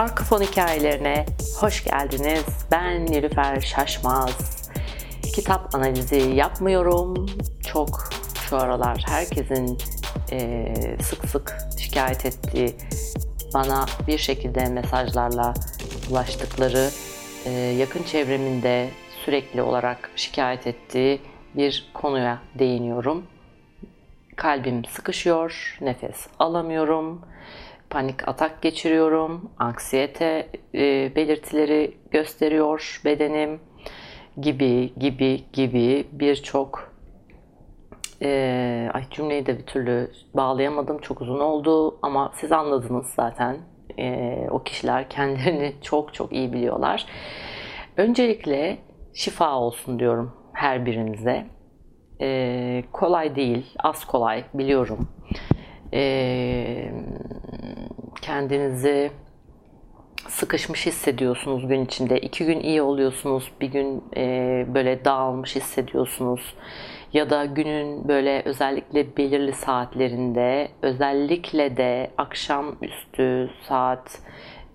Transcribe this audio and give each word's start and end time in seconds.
Arka 0.00 0.24
fon 0.24 0.40
hikayelerine 0.40 1.26
hoş 1.56 1.84
geldiniz. 1.84 2.44
Ben 2.72 3.06
Nilüfer 3.06 3.60
Şaşmaz. 3.60 4.70
Kitap 5.34 5.74
analizi 5.74 6.16
yapmıyorum. 6.16 7.26
Çok 7.72 8.10
şu 8.48 8.56
aralar 8.56 9.04
herkesin 9.08 9.78
e, 10.32 10.74
sık 11.02 11.24
sık 11.28 11.56
şikayet 11.78 12.26
ettiği, 12.26 12.76
bana 13.54 13.86
bir 14.06 14.18
şekilde 14.18 14.64
mesajlarla 14.64 15.54
ulaştıkları, 16.10 16.90
e, 17.46 17.50
yakın 17.50 18.02
çevreminde 18.02 18.88
sürekli 19.24 19.62
olarak 19.62 20.10
şikayet 20.16 20.66
ettiği 20.66 21.20
bir 21.54 21.90
konuya 21.94 22.38
değiniyorum. 22.58 23.26
Kalbim 24.36 24.84
sıkışıyor, 24.84 25.78
nefes 25.80 26.26
alamıyorum, 26.38 27.20
panik 27.90 28.28
atak 28.28 28.62
geçiriyorum, 28.62 29.50
anksiyete 29.58 30.48
e, 30.74 31.12
belirtileri 31.16 31.96
gösteriyor 32.10 33.00
bedenim 33.04 33.60
gibi 34.40 34.94
gibi 34.98 35.44
gibi 35.52 36.06
birçok 36.12 36.92
e, 38.22 38.90
ay 38.94 39.02
cümleyi 39.10 39.46
de 39.46 39.58
bir 39.58 39.66
türlü 39.66 40.10
bağlayamadım 40.34 40.98
çok 40.98 41.20
uzun 41.20 41.40
oldu 41.40 41.98
ama 42.02 42.32
siz 42.34 42.52
anladınız 42.52 43.06
zaten 43.06 43.56
e, 43.98 44.36
o 44.50 44.62
kişiler 44.62 45.08
kendilerini 45.08 45.74
çok 45.82 46.14
çok 46.14 46.32
iyi 46.32 46.52
biliyorlar. 46.52 47.06
Öncelikle 47.96 48.78
şifa 49.14 49.58
olsun 49.58 49.98
diyorum 49.98 50.32
her 50.52 50.86
birinize. 50.86 51.46
E, 52.20 52.82
kolay 52.92 53.36
değil, 53.36 53.74
az 53.78 54.04
kolay 54.04 54.44
biliyorum. 54.54 55.08
E, 55.92 56.92
kendinizi 58.22 59.10
sıkışmış 60.28 60.86
hissediyorsunuz 60.86 61.68
gün 61.68 61.84
içinde. 61.84 62.20
iki 62.20 62.46
gün 62.46 62.60
iyi 62.60 62.82
oluyorsunuz, 62.82 63.52
bir 63.60 63.68
gün 63.68 64.04
e, 64.16 64.66
böyle 64.74 65.04
dağılmış 65.04 65.56
hissediyorsunuz. 65.56 66.54
Ya 67.12 67.30
da 67.30 67.44
günün 67.44 68.08
böyle 68.08 68.42
özellikle 68.44 69.16
belirli 69.16 69.52
saatlerinde, 69.52 70.68
özellikle 70.82 71.76
de 71.76 72.10
akşamüstü 72.18 73.50
saat 73.68 74.18
e, 74.18 74.20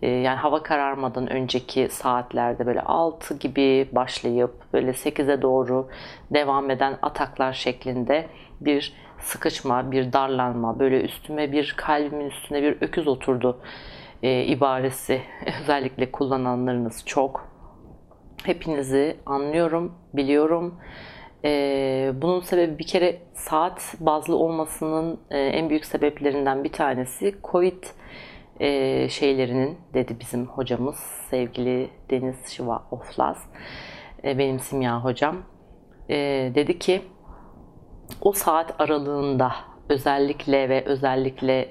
yani 0.01 0.37
hava 0.37 0.63
kararmadan 0.63 1.27
önceki 1.31 1.87
saatlerde 1.91 2.65
böyle 2.65 2.81
6 2.81 3.37
gibi 3.37 3.89
başlayıp 3.91 4.53
böyle 4.73 4.91
8'e 4.91 5.41
doğru 5.41 5.89
devam 6.33 6.69
eden 6.69 6.97
ataklar 7.01 7.53
şeklinde 7.53 8.27
bir 8.61 8.93
sıkışma, 9.19 9.91
bir 9.91 10.13
darlanma, 10.13 10.79
böyle 10.79 11.01
üstüme 11.01 11.51
bir 11.51 11.73
kalbimin 11.77 12.25
üstüne 12.25 12.63
bir 12.63 12.81
öküz 12.81 13.07
oturdu 13.07 13.61
e, 14.23 14.43
ibaresi 14.43 15.21
özellikle 15.61 16.11
kullananlarınız 16.11 17.03
çok. 17.05 17.47
Hepinizi 18.43 19.17
anlıyorum, 19.25 19.95
biliyorum. 20.13 20.79
E, 21.45 22.11
bunun 22.15 22.41
sebebi 22.41 22.79
bir 22.79 22.87
kere 22.87 23.21
saat 23.33 23.95
bazlı 23.99 24.35
olmasının 24.35 25.19
e, 25.31 25.39
en 25.39 25.69
büyük 25.69 25.85
sebeplerinden 25.85 26.63
bir 26.63 26.71
tanesi 26.71 27.35
Covid 27.43 27.83
e, 28.59 29.09
şeylerinin 29.09 29.77
dedi 29.93 30.15
bizim 30.19 30.45
hocamız 30.45 30.95
sevgili 31.29 31.89
Deniz 32.09 32.47
Şiva 32.47 32.83
Oflaz 32.91 33.37
e, 34.23 34.37
benim 34.37 34.59
simya 34.59 35.03
hocam. 35.03 35.37
E, 36.09 36.15
dedi 36.55 36.79
ki 36.79 37.01
o 38.21 38.31
saat 38.31 38.81
aralığında 38.81 39.51
özellikle 39.89 40.69
ve 40.69 40.83
özellikle 40.85 41.69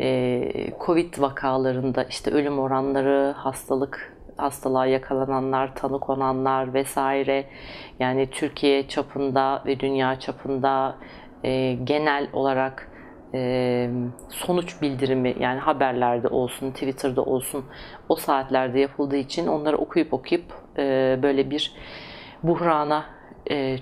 e, 0.00 0.70
Covid 0.86 1.20
vakalarında 1.20 2.04
işte 2.04 2.30
ölüm 2.30 2.58
oranları, 2.58 3.34
hastalık 3.36 4.14
hastalığa 4.36 4.86
yakalananlar, 4.86 5.74
tanı 5.74 6.00
konanlar 6.00 6.74
vesaire 6.74 7.44
yani 7.98 8.30
Türkiye 8.30 8.88
çapında 8.88 9.62
ve 9.66 9.80
dünya 9.80 10.20
çapında 10.20 10.96
e, 11.44 11.74
genel 11.84 12.28
olarak 12.32 12.90
sonuç 14.28 14.82
bildirimi 14.82 15.34
yani 15.40 15.60
haberlerde 15.60 16.28
olsun, 16.28 16.70
Twitter'da 16.70 17.22
olsun 17.22 17.64
o 18.08 18.16
saatlerde 18.16 18.80
yapıldığı 18.80 19.16
için 19.16 19.46
onları 19.46 19.76
okuyup 19.76 20.14
okuyup 20.14 20.44
böyle 21.22 21.50
bir 21.50 21.72
buhrana 22.42 23.04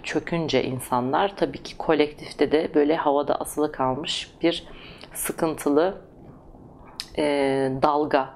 çökünce 0.03 0.65
insanlar 0.65 1.37
tabii 1.37 1.63
ki 1.63 1.77
kolektifte 1.77 2.53
de 2.53 2.75
böyle 2.75 2.97
havada 2.97 3.35
asılı 3.35 3.73
kalmış 3.73 4.35
bir 4.43 4.65
sıkıntılı 5.15 5.95
dalga 7.83 8.29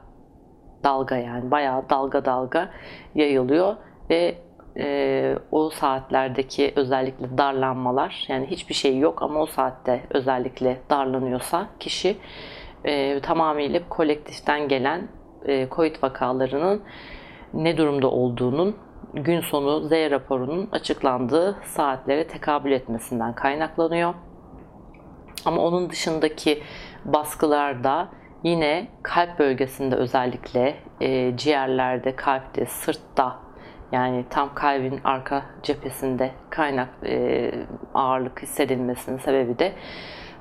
dalga 0.85 1.17
yani 1.17 1.51
bayağı 1.51 1.91
dalga 1.91 2.25
dalga 2.25 2.71
yayılıyor 3.15 3.77
ve 4.11 4.39
e, 4.79 5.37
o 5.51 5.71
saatlerdeki 5.71 6.73
özellikle 6.77 7.39
darlanmalar 7.39 8.25
yani 8.29 8.47
hiçbir 8.47 8.75
şey 8.75 8.99
yok 8.99 9.23
ama 9.23 9.41
o 9.41 9.47
saatte 9.47 10.03
özellikle 10.11 10.81
darlanıyorsa 10.91 11.69
kişi 11.81 12.17
e, 12.85 13.21
tamamıyla 13.21 13.81
kolektiften 13.89 14.69
gelen 14.69 15.09
e, 15.47 15.69
COVID 15.71 16.03
vakalarının 16.03 16.83
ne 17.55 17.77
durumda 17.77 18.11
olduğunun 18.11 18.77
gün 19.15 19.41
sonu 19.41 19.81
Z 19.81 19.91
raporunun 19.93 20.69
açıklandığı 20.73 21.57
saatlere 21.65 22.27
tekabül 22.27 22.73
etmesinden 22.73 23.35
kaynaklanıyor. 23.35 24.15
Ama 25.45 25.63
onun 25.63 25.91
dışındaki 25.91 26.63
baskılarda 27.05 28.09
yine 28.43 28.89
kalp 29.03 29.39
bölgesinde 29.39 29.97
özellikle 29.97 30.77
e, 31.01 31.37
ciğerlerde, 31.37 32.17
kalpte, 32.17 32.67
sırtta 32.67 33.46
yani 33.93 34.25
tam 34.31 34.55
kalbin 34.55 35.01
arka 35.05 35.43
cephesinde 35.63 36.31
kaynak 36.51 36.89
e, 37.05 37.51
ağırlık 37.95 38.43
hissedilmesinin 38.43 39.19
sebebi 39.19 39.59
de 39.59 39.73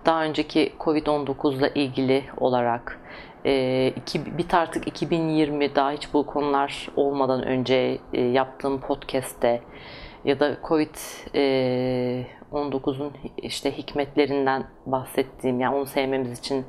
daha 0.05 0.23
önceki 0.23 0.73
Covid-19 0.79 1.57
ile 1.57 1.71
ilgili 1.75 2.23
olarak 2.37 2.99
e, 3.45 3.87
iki, 3.87 4.37
bir 4.37 4.45
artık 4.53 4.87
2020 4.87 5.75
daha 5.75 5.91
hiç 5.91 6.13
bu 6.13 6.25
konular 6.25 6.87
olmadan 6.95 7.43
önce 7.43 7.97
e, 8.13 8.21
yaptığım 8.21 8.79
podcast'te 8.79 9.61
ya 10.25 10.39
da 10.39 10.57
Covid-19'un 10.63 13.07
e, 13.07 13.11
işte 13.37 13.77
hikmetlerinden 13.77 14.67
bahsettiğim 14.85 15.59
yani 15.59 15.75
onu 15.75 15.85
sevmemiz 15.85 16.39
için 16.39 16.65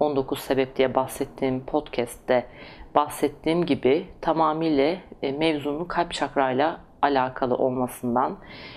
19 0.00 0.38
sebep 0.38 0.76
diye 0.76 0.94
bahsettiğim 0.94 1.66
podcast'te 1.66 2.46
bahsettiğim 2.94 3.66
gibi 3.66 4.06
tamamıyla 4.20 4.96
e, 5.22 5.32
mevzunun 5.32 5.84
kalp 5.84 6.12
çakrayla 6.12 6.80
alakalı 7.02 7.54
olmasından 7.54 8.36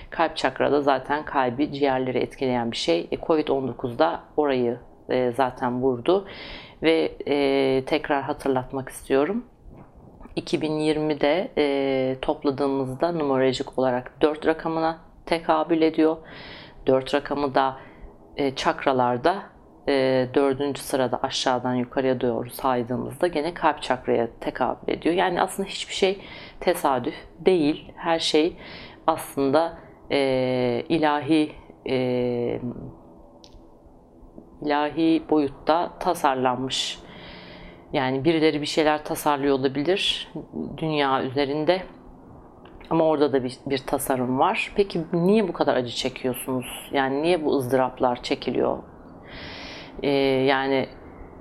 kalp 0.10 0.38
çakrada 0.38 0.82
zaten 0.82 1.26
kalbi 1.26 1.72
ciğerleri 1.72 2.18
etkileyen 2.18 2.72
bir 2.72 2.78
şey. 2.78 3.08
E, 3.12 3.16
Covid-19'da 3.16 4.24
orayı 4.38 4.80
e, 5.10 5.32
zaten 5.32 5.82
vurdu 5.82 6.28
ve 6.84 7.12
tekrar 7.86 8.24
hatırlatmak 8.24 8.90
istiyorum. 8.90 9.46
2020'de 10.38 11.50
topladığımızda 12.22 13.12
numerolojik 13.12 13.80
olarak 13.80 14.22
4 14.22 14.46
rakamına 14.46 14.98
tekabül 15.26 15.82
ediyor. 15.82 16.18
4 16.88 17.14
rakamı 17.14 17.56
da 17.56 17.78
çakralarda 18.56 19.53
e, 19.88 20.28
dördüncü 20.34 20.82
sırada 20.82 21.20
aşağıdan 21.24 21.76
yukarıya 21.76 22.22
doğru 22.22 22.50
saydığımızda 22.50 23.28
gene 23.28 23.54
kalp 23.54 23.82
çakraya 23.82 24.28
tekabül 24.40 24.94
ediyor. 24.94 25.16
Yani 25.16 25.42
aslında 25.42 25.70
hiçbir 25.70 25.94
şey 25.94 26.22
tesadüf 26.60 27.16
değil. 27.40 27.92
Her 27.96 28.20
şey 28.20 28.58
aslında 29.08 29.78
e, 30.12 30.84
ilahi 30.90 31.52
e, 31.90 32.60
ilahi 34.62 35.24
boyutta 35.30 35.92
tasarlanmış. 36.00 37.00
Yani 37.94 38.24
birileri 38.24 38.62
bir 38.62 38.66
şeyler 38.66 39.04
tasarlıyor 39.06 39.60
olabilir 39.60 40.32
dünya 40.78 41.24
üzerinde. 41.24 41.82
Ama 42.90 43.06
orada 43.06 43.34
da 43.34 43.44
bir, 43.44 43.58
bir 43.66 43.78
tasarım 43.78 44.40
var. 44.40 44.72
Peki 44.76 45.02
niye 45.14 45.48
bu 45.48 45.54
kadar 45.54 45.76
acı 45.76 45.96
çekiyorsunuz? 45.96 46.90
Yani 46.92 47.22
niye 47.22 47.46
bu 47.46 47.58
ızdıraplar 47.58 48.24
çekiliyor? 48.24 48.78
E, 50.04 50.10
yani 50.46 50.88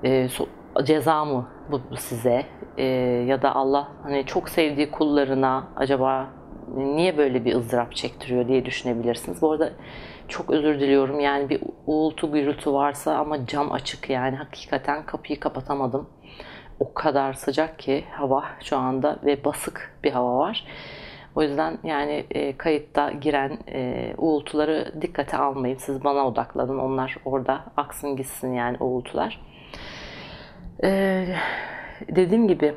e, 0.04 0.28
so, 0.28 0.46
ceza 0.84 1.24
mı 1.24 1.48
bu, 1.70 1.80
bu 1.90 1.96
size 1.96 2.46
e, 2.78 2.84
ya 3.28 3.42
da 3.42 3.54
Allah 3.54 3.88
hani 4.02 4.26
çok 4.26 4.48
sevdiği 4.48 4.90
kullarına 4.90 5.68
acaba 5.76 6.28
niye 6.76 7.18
böyle 7.18 7.44
bir 7.44 7.54
ızdırap 7.54 7.94
çektiriyor 7.94 8.48
diye 8.48 8.64
düşünebilirsiniz. 8.64 9.42
Bu 9.42 9.52
arada 9.52 9.72
çok 10.28 10.50
özür 10.50 10.80
diliyorum 10.80 11.20
yani 11.20 11.48
bir 11.48 11.60
uğultu 11.86 12.32
gürültü 12.32 12.72
varsa 12.72 13.14
ama 13.14 13.46
cam 13.46 13.72
açık 13.72 14.10
yani 14.10 14.36
hakikaten 14.36 15.06
kapıyı 15.06 15.40
kapatamadım. 15.40 16.08
O 16.80 16.94
kadar 16.94 17.32
sıcak 17.32 17.78
ki 17.78 18.04
hava 18.10 18.44
şu 18.60 18.76
anda 18.76 19.18
ve 19.24 19.44
basık 19.44 19.98
bir 20.04 20.10
hava 20.10 20.38
var. 20.38 20.64
O 21.34 21.42
yüzden 21.42 21.78
yani 21.84 22.26
e, 22.30 22.56
kayıtta 22.56 23.10
giren 23.10 23.58
e, 23.68 24.14
uğultuları 24.18 24.92
dikkate 25.02 25.36
almayın. 25.36 25.76
Siz 25.76 26.04
bana 26.04 26.26
odaklanın. 26.26 26.78
Onlar 26.78 27.16
orada 27.24 27.64
aksın 27.76 28.16
gitsin 28.16 28.52
yani 28.54 28.76
uğultular. 28.80 29.40
E, 30.84 31.24
dediğim 32.08 32.48
gibi 32.48 32.74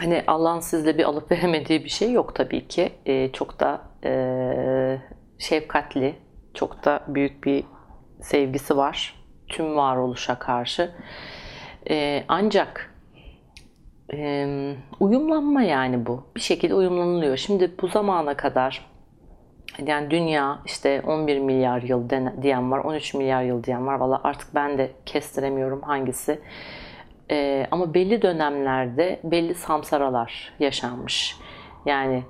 hani 0.00 0.24
Allah'ın 0.26 0.60
sizle 0.60 0.98
bir 0.98 1.04
alıp 1.04 1.30
veremediği 1.32 1.84
bir 1.84 1.88
şey 1.88 2.12
yok 2.12 2.34
tabii 2.34 2.68
ki. 2.68 2.92
E, 3.06 3.32
çok 3.32 3.60
da 3.60 3.80
e, 4.04 4.98
şefkatli, 5.38 6.14
çok 6.54 6.84
da 6.84 7.00
büyük 7.08 7.44
bir 7.44 7.64
sevgisi 8.20 8.76
var 8.76 9.18
tüm 9.48 9.76
varoluşa 9.76 10.38
karşı. 10.38 10.90
E, 11.90 12.24
ancak 12.28 12.94
e, 14.14 14.46
uyumlanma 15.00 15.62
yani 15.62 16.06
bu. 16.06 16.24
Bir 16.36 16.40
şekilde 16.40 16.74
uyumlanılıyor. 16.74 17.36
Şimdi 17.36 17.70
bu 17.82 17.88
zamana 17.88 18.34
kadar 18.36 18.86
yani 19.86 20.10
dünya 20.10 20.58
işte 20.66 21.02
11 21.06 21.38
milyar 21.38 21.82
yıl 21.82 22.10
diyen 22.42 22.70
var, 22.70 22.78
13 22.78 23.14
milyar 23.14 23.42
yıl 23.42 23.64
diyen 23.64 23.86
var. 23.86 23.94
Valla 23.94 24.20
artık 24.24 24.54
ben 24.54 24.78
de 24.78 24.90
kestiremiyorum 25.06 25.82
hangisi. 25.82 26.40
Ee, 27.30 27.66
ama 27.70 27.94
belli 27.94 28.22
dönemlerde 28.22 29.20
belli 29.24 29.54
samsaralar 29.54 30.52
yaşanmış. 30.60 31.36
Yani 31.86 32.22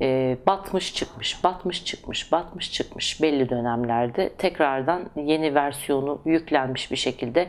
e, 0.00 0.38
batmış 0.46 0.94
çıkmış, 0.94 1.44
batmış 1.44 1.84
çıkmış, 1.84 2.32
batmış 2.32 2.72
çıkmış 2.72 3.22
belli 3.22 3.48
dönemlerde 3.48 4.28
tekrardan 4.28 5.10
yeni 5.16 5.54
versiyonu 5.54 6.20
yüklenmiş 6.24 6.90
bir 6.90 6.96
şekilde. 6.96 7.48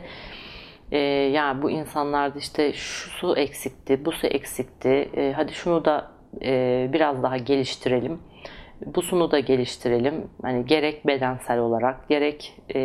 E, 0.92 0.98
yani 0.98 1.62
bu 1.62 1.70
insanlarda 1.70 2.38
işte 2.38 2.72
şu 2.72 3.10
su 3.10 3.36
eksikti, 3.36 4.04
bu 4.04 4.12
su 4.12 4.26
eksikti, 4.26 5.10
e, 5.16 5.32
hadi 5.36 5.52
şunu 5.52 5.84
da 5.84 6.10
e, 6.42 6.88
biraz 6.92 7.22
daha 7.22 7.36
geliştirelim 7.36 8.20
bu 8.84 9.02
sunu 9.02 9.30
da 9.30 9.38
geliştirelim. 9.38 10.30
Hani 10.42 10.66
gerek 10.66 11.06
bedensel 11.06 11.58
olarak 11.58 12.08
gerek 12.08 12.54
e, 12.74 12.80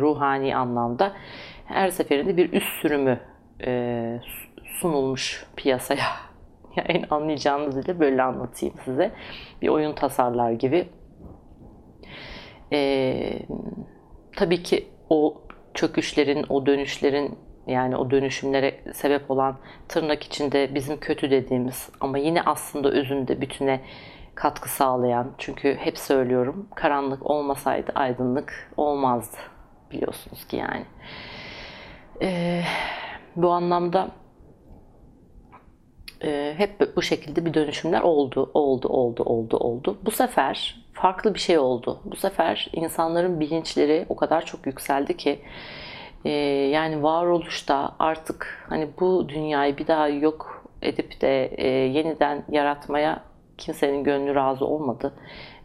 ruhani 0.00 0.56
anlamda 0.56 1.12
her 1.64 1.88
seferinde 1.88 2.36
bir 2.36 2.52
üst 2.52 2.80
sürümü 2.82 3.20
e, 3.66 4.20
sunulmuş 4.64 5.46
piyasaya. 5.56 6.06
yani 6.76 7.04
anlayacağınız 7.10 7.76
dille 7.76 8.00
böyle 8.00 8.22
anlatayım 8.22 8.74
size. 8.84 9.12
Bir 9.62 9.68
oyun 9.68 9.92
tasarlar 9.92 10.50
gibi. 10.50 10.88
E, 12.72 13.38
tabii 14.36 14.62
ki 14.62 14.86
o 15.10 15.42
çöküşlerin, 15.74 16.44
o 16.48 16.66
dönüşlerin 16.66 17.38
yani 17.66 17.96
o 17.96 18.10
dönüşümlere 18.10 18.80
sebep 18.94 19.30
olan 19.30 19.56
tırnak 19.88 20.22
içinde 20.22 20.74
bizim 20.74 21.00
kötü 21.00 21.30
dediğimiz 21.30 21.88
ama 22.00 22.18
yine 22.18 22.42
aslında 22.42 22.90
özünde 22.90 23.40
bütüne 23.40 23.80
katkı 24.34 24.68
sağlayan. 24.68 25.32
Çünkü 25.38 25.74
hep 25.74 25.98
söylüyorum 25.98 26.68
karanlık 26.74 27.30
olmasaydı 27.30 27.92
aydınlık 27.94 28.72
olmazdı 28.76 29.36
biliyorsunuz 29.90 30.46
ki 30.46 30.56
yani. 30.56 30.84
Ee, 32.22 32.62
bu 33.36 33.50
anlamda 33.50 34.08
e, 36.24 36.54
hep 36.56 36.96
bu 36.96 37.02
şekilde 37.02 37.44
bir 37.44 37.54
dönüşümler 37.54 38.00
oldu, 38.00 38.50
oldu, 38.54 38.88
oldu, 38.88 39.22
oldu, 39.22 39.56
oldu. 39.56 39.98
Bu 40.04 40.10
sefer 40.10 40.76
farklı 40.92 41.34
bir 41.34 41.38
şey 41.38 41.58
oldu. 41.58 42.00
Bu 42.04 42.16
sefer 42.16 42.70
insanların 42.72 43.40
bilinçleri 43.40 44.06
o 44.08 44.16
kadar 44.16 44.44
çok 44.44 44.66
yükseldi 44.66 45.16
ki 45.16 45.40
e, 46.26 46.30
yani 46.68 47.02
varoluşta 47.02 47.96
artık 47.98 48.66
hani 48.68 48.88
bu 49.00 49.28
dünyayı 49.28 49.76
bir 49.76 49.86
daha 49.86 50.08
yok 50.08 50.64
edip 50.82 51.20
de 51.20 51.46
e, 51.46 51.68
yeniden 51.68 52.44
yaratmaya 52.50 53.22
kimsenin 53.58 54.04
gönlü 54.04 54.34
razı 54.34 54.66
olmadı 54.66 55.12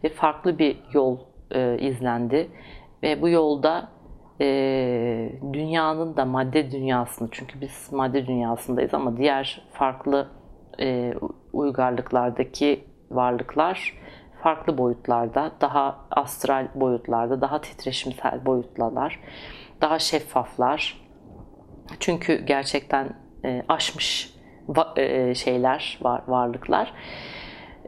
ve 0.04 0.08
farklı 0.08 0.58
bir 0.58 0.76
yol 0.92 1.18
e, 1.50 1.78
izlendi. 1.78 2.48
Ve 3.02 3.22
bu 3.22 3.28
yolda 3.28 3.88
e, 4.40 4.46
dünyanın 5.52 6.16
da 6.16 6.24
madde 6.24 6.70
dünyasını 6.70 7.28
çünkü 7.30 7.60
biz 7.60 7.92
madde 7.92 8.26
dünyasındayız 8.26 8.94
ama 8.94 9.16
diğer 9.16 9.62
farklı 9.72 10.28
e, 10.80 11.14
uygarlıklardaki 11.52 12.84
varlıklar 13.10 14.02
farklı 14.42 14.78
boyutlarda, 14.78 15.52
daha 15.60 15.98
astral 16.10 16.68
boyutlarda, 16.74 17.40
daha 17.40 17.60
titreşimsel 17.60 18.46
boyutlalar, 18.46 19.20
daha 19.82 19.98
şeffaflar. 19.98 21.02
Çünkü 22.00 22.44
gerçekten 22.46 23.08
e, 23.44 23.62
aşmış 23.68 24.34
e, 24.96 25.34
şeyler, 25.34 25.98
var, 26.02 26.22
varlıklar. 26.28 26.92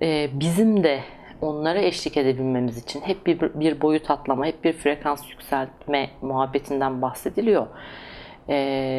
E, 0.02 0.28
bizim 0.32 0.84
de 0.84 1.00
onlara 1.40 1.78
eşlik 1.78 2.16
edebilmemiz 2.16 2.78
için 2.78 3.00
hep 3.00 3.26
bir, 3.26 3.40
bir 3.40 3.80
boyut 3.80 4.10
atlama, 4.10 4.46
hep 4.46 4.64
bir 4.64 4.72
frekans 4.72 5.30
yükseltme 5.30 6.10
muhabbetinden 6.22 7.02
bahsediliyor. 7.02 7.66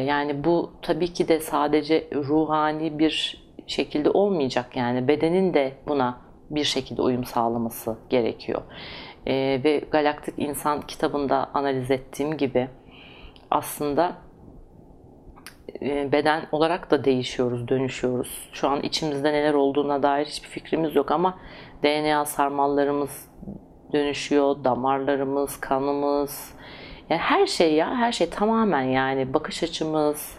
Yani 0.06 0.44
bu 0.44 0.72
tabii 0.82 1.12
ki 1.12 1.28
de 1.28 1.40
sadece 1.40 2.08
ruhani 2.14 2.98
bir 2.98 3.44
şekilde 3.66 4.10
olmayacak. 4.10 4.76
Yani 4.76 5.08
bedenin 5.08 5.54
de 5.54 5.72
buna 5.88 6.18
bir 6.50 6.64
şekilde 6.64 7.02
uyum 7.02 7.24
sağlaması 7.24 7.96
gerekiyor. 8.08 8.62
Ve 9.64 9.82
Galaktik 9.90 10.34
İnsan 10.38 10.80
kitabında 10.80 11.50
analiz 11.54 11.90
ettiğim 11.90 12.36
gibi 12.36 12.68
aslında 13.56 14.16
e, 15.82 16.12
beden 16.12 16.48
olarak 16.52 16.90
da 16.90 17.04
değişiyoruz, 17.04 17.68
dönüşüyoruz. 17.68 18.48
Şu 18.52 18.68
an 18.68 18.82
içimizde 18.82 19.32
neler 19.32 19.54
olduğuna 19.54 20.02
dair 20.02 20.26
hiçbir 20.26 20.48
fikrimiz 20.48 20.96
yok 20.96 21.10
ama 21.10 21.38
DNA 21.82 22.24
sarmallarımız 22.24 23.28
dönüşüyor, 23.92 24.64
damarlarımız, 24.64 25.60
kanımız, 25.60 26.54
yani 27.10 27.20
her 27.20 27.46
şey 27.46 27.74
ya, 27.74 27.94
her 27.94 28.12
şey 28.12 28.30
tamamen 28.30 28.82
yani 28.82 29.34
bakış 29.34 29.62
açımız 29.62 30.38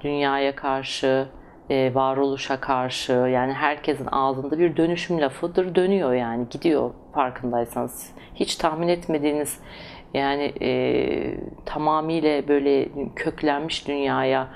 dünyaya 0.00 0.56
karşı, 0.56 1.28
e, 1.70 1.94
varoluşa 1.94 2.60
karşı 2.60 3.12
yani 3.12 3.52
herkesin 3.52 4.08
ağzında 4.12 4.58
bir 4.58 4.76
dönüşüm 4.76 5.20
lafıdır 5.20 5.74
dönüyor 5.74 6.14
yani 6.14 6.46
gidiyor 6.50 6.90
farkındaysanız. 7.14 8.12
Hiç 8.34 8.56
tahmin 8.56 8.88
etmediğiniz 8.88 9.60
yani 10.14 10.52
e, 10.62 10.70
tamamıyla 11.66 12.48
böyle 12.48 12.88
köklenmiş 13.16 13.88
dünyaya 13.88 14.48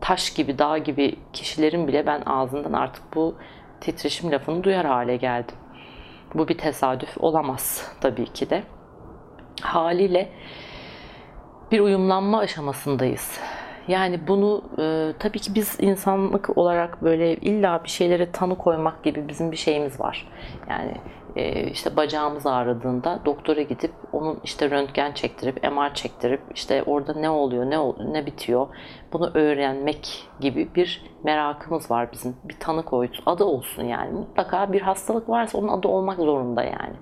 taş 0.00 0.34
gibi, 0.34 0.58
dağ 0.58 0.78
gibi 0.78 1.14
kişilerin 1.32 1.88
bile 1.88 2.06
ben 2.06 2.22
ağzından 2.26 2.72
artık 2.72 3.02
bu 3.14 3.34
titreşim 3.80 4.32
lafını 4.32 4.64
duyar 4.64 4.86
hale 4.86 5.16
geldim. 5.16 5.56
Bu 6.34 6.48
bir 6.48 6.58
tesadüf 6.58 7.18
olamaz 7.18 7.92
tabii 8.00 8.24
ki 8.24 8.50
de. 8.50 8.62
Haliyle 9.62 10.28
bir 11.72 11.80
uyumlanma 11.80 12.38
aşamasındayız. 12.38 13.40
Yani 13.88 14.28
bunu 14.28 14.62
e, 14.78 15.12
tabii 15.18 15.38
ki 15.38 15.54
biz 15.54 15.80
insanlık 15.80 16.58
olarak 16.58 17.02
böyle 17.02 17.36
illa 17.36 17.84
bir 17.84 17.88
şeylere 17.88 18.32
tanı 18.32 18.58
koymak 18.58 19.04
gibi 19.04 19.28
bizim 19.28 19.52
bir 19.52 19.56
şeyimiz 19.56 20.00
var. 20.00 20.28
Yani 20.70 20.94
işte 21.72 21.96
bacağımız 21.96 22.46
ağrıdığında 22.46 23.20
doktora 23.24 23.62
gidip 23.62 23.92
onun 24.12 24.40
işte 24.44 24.70
röntgen 24.70 25.12
çektirip 25.12 25.62
MR 25.62 25.94
çektirip 25.94 26.40
işte 26.54 26.82
orada 26.82 27.14
ne 27.14 27.30
oluyor 27.30 27.70
ne 27.70 28.12
ne 28.12 28.26
bitiyor 28.26 28.66
bunu 29.12 29.30
öğrenmek 29.34 30.28
gibi 30.40 30.68
bir 30.74 31.04
merakımız 31.24 31.90
var 31.90 32.12
bizim. 32.12 32.36
Bir 32.44 32.56
tanı 32.60 32.84
koyut 32.84 33.22
adı 33.26 33.44
olsun 33.44 33.84
yani. 33.84 34.12
Mutlaka 34.12 34.72
bir 34.72 34.80
hastalık 34.80 35.28
varsa 35.28 35.58
onun 35.58 35.68
adı 35.68 35.88
olmak 35.88 36.16
zorunda 36.16 36.62
yani. 36.62 36.96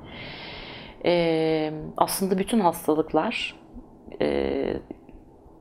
E, 1.05 1.73
aslında 1.97 2.39
bütün 2.39 2.61
hastalıklar 2.61 3.55
e, 4.21 4.77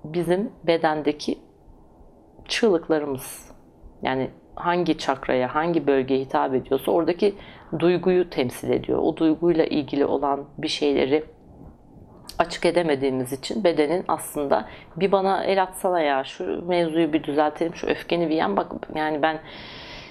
bizim 0.04 0.52
bedendeki 0.64 1.40
çığlıklarımız 2.48 3.52
yani 4.02 4.32
hangi 4.56 4.98
çakraya, 4.98 5.56
hangi 5.56 5.88
bölgeye 5.88 6.20
hitap 6.20 6.54
ediyorsa 6.54 6.92
oradaki 6.92 7.36
duyguyu 7.80 8.30
temsil 8.30 8.70
ediyor. 8.70 9.00
O 9.00 9.18
duyguyla 9.18 9.66
ilgili 9.66 10.06
olan 10.06 10.46
bir 10.58 10.68
şeyleri 10.68 11.24
açık 12.40 12.66
edemediğimiz 12.66 13.34
için 13.34 13.64
bedenin 13.64 14.06
aslında 14.08 14.68
bir 14.96 15.12
bana 15.12 15.44
el 15.44 15.64
atsana 15.64 16.02
ya 16.02 16.24
şu 16.24 16.68
mevzuyu 16.68 17.14
bir 17.14 17.24
düzeltelim 17.24 17.76
şu 17.76 17.88
öfkeni 17.88 18.30
bir 18.30 18.36
yen 18.36 18.58
bak 18.58 18.72
yani 18.96 19.22
ben 19.22 19.40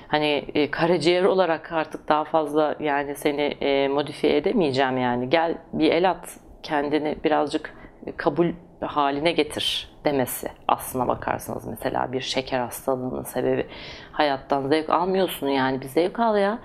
hani 0.08 0.44
e, 0.54 0.70
karaciğer 0.70 1.24
olarak 1.24 1.72
artık 1.72 2.08
daha 2.08 2.24
fazla 2.24 2.76
yani 2.80 3.14
seni 3.14 3.42
e, 3.42 3.88
modifiye 3.88 4.36
edemeyeceğim 4.36 4.98
yani. 4.98 5.30
Gel 5.30 5.54
bir 5.72 5.92
el 5.92 6.10
at 6.10 6.38
kendini 6.62 7.16
birazcık 7.24 7.74
kabul 8.16 8.52
haline 8.80 9.32
getir 9.32 9.90
demesi 10.04 10.48
aslına 10.68 11.08
bakarsanız. 11.08 11.66
Mesela 11.66 12.12
bir 12.12 12.20
şeker 12.20 12.60
hastalığının 12.60 13.22
sebebi. 13.22 13.66
Hayattan 14.12 14.68
zevk 14.68 14.90
almıyorsun 14.90 15.48
yani 15.48 15.80
bir 15.80 15.86
zevk 15.86 16.20
al 16.20 16.36
ya 16.36 16.58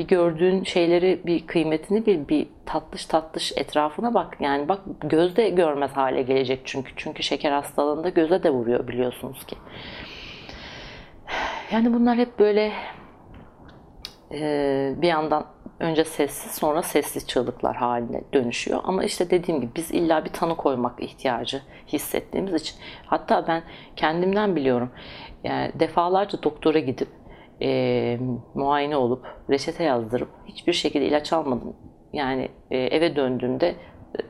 bir 0.00 0.06
gördüğün 0.06 0.64
şeyleri 0.64 1.20
bir 1.26 1.46
kıymetini 1.46 2.06
bil 2.06 2.28
bir 2.28 2.48
tatlış 2.66 3.06
tatlış 3.06 3.52
etrafına 3.56 4.14
bak 4.14 4.36
yani 4.40 4.68
bak 4.68 4.80
gözde 5.00 5.48
görmez 5.48 5.92
hale 5.92 6.22
gelecek 6.22 6.60
çünkü 6.64 6.92
çünkü 6.96 7.22
şeker 7.22 7.52
hastalığında 7.52 8.08
göze 8.08 8.42
de 8.42 8.50
vuruyor 8.50 8.88
biliyorsunuz 8.88 9.46
ki 9.46 9.56
yani 11.72 11.94
bunlar 11.94 12.16
hep 12.16 12.38
böyle 12.38 12.72
bir 15.02 15.08
yandan 15.08 15.46
önce 15.80 16.04
sessiz 16.04 16.52
sonra 16.52 16.82
sessiz 16.82 17.26
çığlıklar 17.26 17.76
haline 17.76 18.22
dönüşüyor. 18.32 18.80
Ama 18.84 19.04
işte 19.04 19.30
dediğim 19.30 19.60
gibi 19.60 19.70
biz 19.76 19.90
illa 19.90 20.24
bir 20.24 20.30
tanı 20.30 20.56
koymak 20.56 21.02
ihtiyacı 21.02 21.62
hissettiğimiz 21.88 22.54
için. 22.54 22.76
Hatta 23.06 23.48
ben 23.48 23.62
kendimden 23.96 24.56
biliyorum. 24.56 24.90
Yani 25.44 25.72
defalarca 25.74 26.42
doktora 26.42 26.78
gidip 26.78 27.08
e, 27.62 28.18
muayene 28.54 28.96
olup 28.96 29.26
reçete 29.50 29.84
yazdırıp 29.84 30.28
hiçbir 30.46 30.72
şekilde 30.72 31.06
ilaç 31.06 31.32
almadım. 31.32 31.76
Yani 32.12 32.48
e, 32.70 32.78
eve 32.78 33.16
döndüğümde 33.16 33.68
e, 33.68 33.76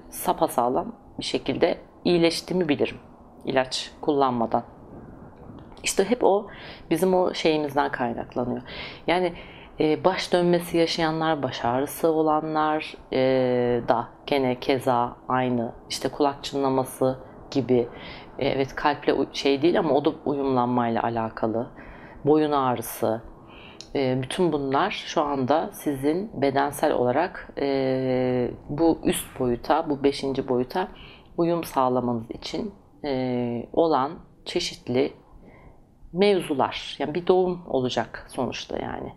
sapasağlam 0.09 0.97
bir 1.19 1.25
şekilde 1.25 1.79
iyileştiğimi 2.05 2.69
bilirim 2.69 2.97
ilaç 3.45 3.91
kullanmadan. 4.01 4.63
İşte 5.83 6.05
hep 6.05 6.25
o 6.25 6.47
bizim 6.91 7.15
o 7.15 7.35
şeyimizden 7.35 7.91
kaynaklanıyor. 7.91 8.63
Yani 9.07 9.33
e, 9.81 10.05
baş 10.05 10.33
dönmesi 10.33 10.79
yaşayanlar, 10.79 11.43
baş 11.43 11.65
ağrısı 11.65 12.09
olanlar 12.09 12.95
e, 13.13 13.19
da 13.89 14.09
gene 14.27 14.61
keza 14.61 15.17
aynı. 15.29 15.73
İşte 15.91 16.09
kulak 16.09 16.45
çınlaması 16.45 17.19
gibi. 17.51 17.89
E, 18.39 18.49
evet 18.49 18.75
kalple 18.75 19.15
şey 19.33 19.63
değil 19.63 19.79
ama 19.79 19.95
o 19.95 20.05
da 20.05 20.11
uyumlanmayla 20.25 21.03
alakalı. 21.03 21.71
Boyun 22.25 22.53
ağrısı. 22.53 23.23
E, 23.95 24.23
bütün 24.23 24.53
bunlar 24.53 24.91
şu 24.91 25.23
anda 25.23 25.71
sizin 25.73 26.43
bedensel 26.43 26.93
olarak 26.93 27.53
e, 27.61 28.51
bu 28.69 28.99
üst 29.05 29.41
boyuta, 29.41 29.91
bu 29.91 30.03
beşinci 30.05 30.49
boyuta 30.49 30.89
uyum 31.37 31.65
sağlamanız 31.65 32.31
için 32.31 32.75
e, 33.05 33.69
olan 33.73 34.19
çeşitli 34.45 35.13
mevzular. 36.13 36.97
Yani 36.99 37.15
bir 37.15 37.27
doğum 37.27 37.61
olacak 37.67 38.27
sonuçta 38.29 38.79
yani. 38.79 39.13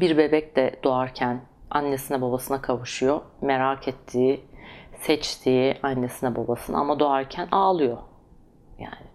Bir 0.00 0.16
bebek 0.18 0.56
de 0.56 0.80
doğarken 0.84 1.40
annesine 1.70 2.22
babasına 2.22 2.62
kavuşuyor. 2.62 3.20
Merak 3.40 3.88
ettiği, 3.88 4.44
seçtiği 5.00 5.76
annesine 5.82 6.36
babasına 6.36 6.78
ama 6.78 6.98
doğarken 6.98 7.48
ağlıyor. 7.52 7.98
Yani 8.78 9.06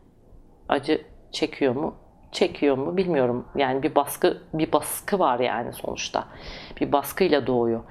acı 0.70 1.09
çekiyor 1.32 1.76
mu? 1.76 1.96
Çekiyor 2.32 2.78
mu 2.78 2.98
bilmiyorum. 2.98 3.46
Yani 3.56 3.84
bir 3.84 3.96
baskı 3.96 4.42
bir 4.54 4.72
baskı 4.72 5.20
var 5.20 5.40
yani 5.40 5.74
sonuçta. 5.74 6.28
Bir 6.82 6.92
baskıyla 6.92 7.48
doğuyor. 7.48 7.84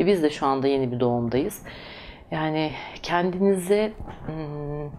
E 0.00 0.06
biz 0.06 0.22
de 0.22 0.30
şu 0.30 0.46
anda 0.46 0.68
yeni 0.68 0.92
bir 0.92 1.00
doğumdayız. 1.00 1.62
Yani 2.30 2.72
kendinize 3.02 3.92
hmm, 4.26 4.90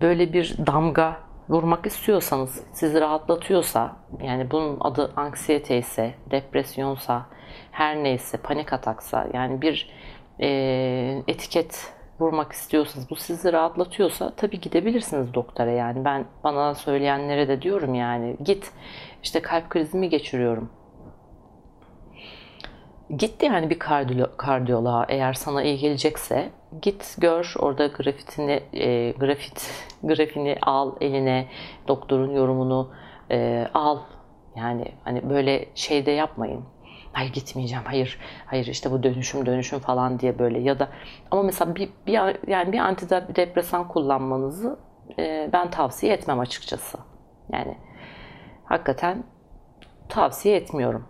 böyle 0.00 0.32
bir 0.32 0.56
damga 0.66 1.16
vurmak 1.48 1.86
istiyorsanız, 1.86 2.64
sizi 2.72 3.00
rahatlatıyorsa, 3.00 3.96
yani 4.22 4.50
bunun 4.50 4.76
adı 4.80 5.12
anksiyete 5.16 5.78
ise, 5.78 6.14
depresyonsa, 6.30 7.26
her 7.70 7.96
neyse, 7.96 8.38
panik 8.38 8.72
ataksa, 8.72 9.28
yani 9.32 9.62
bir 9.62 9.90
e, 10.40 10.48
etiket 11.28 11.92
vurmak 12.20 12.52
istiyorsanız, 12.52 13.10
bu 13.10 13.16
sizi 13.16 13.52
rahatlatıyorsa 13.52 14.32
tabii 14.36 14.60
gidebilirsiniz 14.60 15.34
doktora 15.34 15.70
yani. 15.70 16.04
Ben 16.04 16.24
bana 16.44 16.74
söyleyenlere 16.74 17.48
de 17.48 17.62
diyorum 17.62 17.94
yani 17.94 18.36
git 18.44 18.72
işte 19.22 19.42
kalp 19.42 19.70
krizimi 19.70 20.08
geçiriyorum. 20.08 20.70
Git 23.16 23.42
yani 23.42 23.70
bir 23.70 23.78
kardiyolo- 23.78 24.36
kardiyoloğa 24.36 25.06
eğer 25.08 25.32
sana 25.32 25.62
iyi 25.62 25.78
gelecekse 25.78 26.50
git 26.82 27.16
gör 27.18 27.54
orada 27.58 27.86
grafitini 27.86 28.62
e, 28.72 29.10
grafit 29.10 29.70
grafini 30.02 30.58
al 30.62 30.96
eline 31.00 31.46
doktorun 31.88 32.30
yorumunu 32.30 32.90
e, 33.30 33.68
al 33.74 33.98
yani 34.56 34.92
hani 35.04 35.30
böyle 35.30 35.66
şeyde 35.74 36.10
yapmayın 36.10 36.64
hayır 37.18 37.32
gitmeyeceğim 37.32 37.84
hayır 37.84 38.18
hayır 38.46 38.66
işte 38.66 38.90
bu 38.90 39.02
dönüşüm 39.02 39.46
dönüşüm 39.46 39.78
falan 39.78 40.18
diye 40.18 40.38
böyle 40.38 40.58
ya 40.58 40.78
da 40.78 40.88
ama 41.30 41.42
mesela 41.42 41.74
bir, 41.76 41.90
bir 42.06 42.12
yani 42.50 42.72
bir 42.72 42.78
antidepresan 42.78 43.88
kullanmanızı 43.88 44.78
e, 45.18 45.50
ben 45.52 45.70
tavsiye 45.70 46.12
etmem 46.12 46.40
açıkçası 46.40 46.98
yani 47.52 47.76
hakikaten 48.64 49.24
tavsiye 50.08 50.56
etmiyorum 50.56 51.06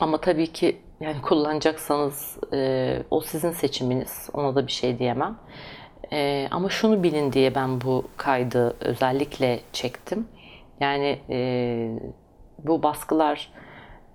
ama 0.00 0.20
tabii 0.20 0.52
ki 0.52 0.80
yani 1.00 1.22
kullanacaksanız 1.22 2.38
e, 2.52 3.02
o 3.10 3.20
sizin 3.20 3.50
seçiminiz. 3.50 4.30
Ona 4.32 4.54
da 4.54 4.66
bir 4.66 4.72
şey 4.72 4.98
diyemem. 4.98 5.38
E, 6.12 6.48
ama 6.50 6.68
şunu 6.68 7.02
bilin 7.02 7.32
diye 7.32 7.54
ben 7.54 7.80
bu 7.80 8.04
kaydı 8.16 8.76
özellikle 8.80 9.60
çektim. 9.72 10.28
Yani 10.80 11.20
e, 11.30 12.00
bu 12.58 12.82
baskılar 12.82 13.52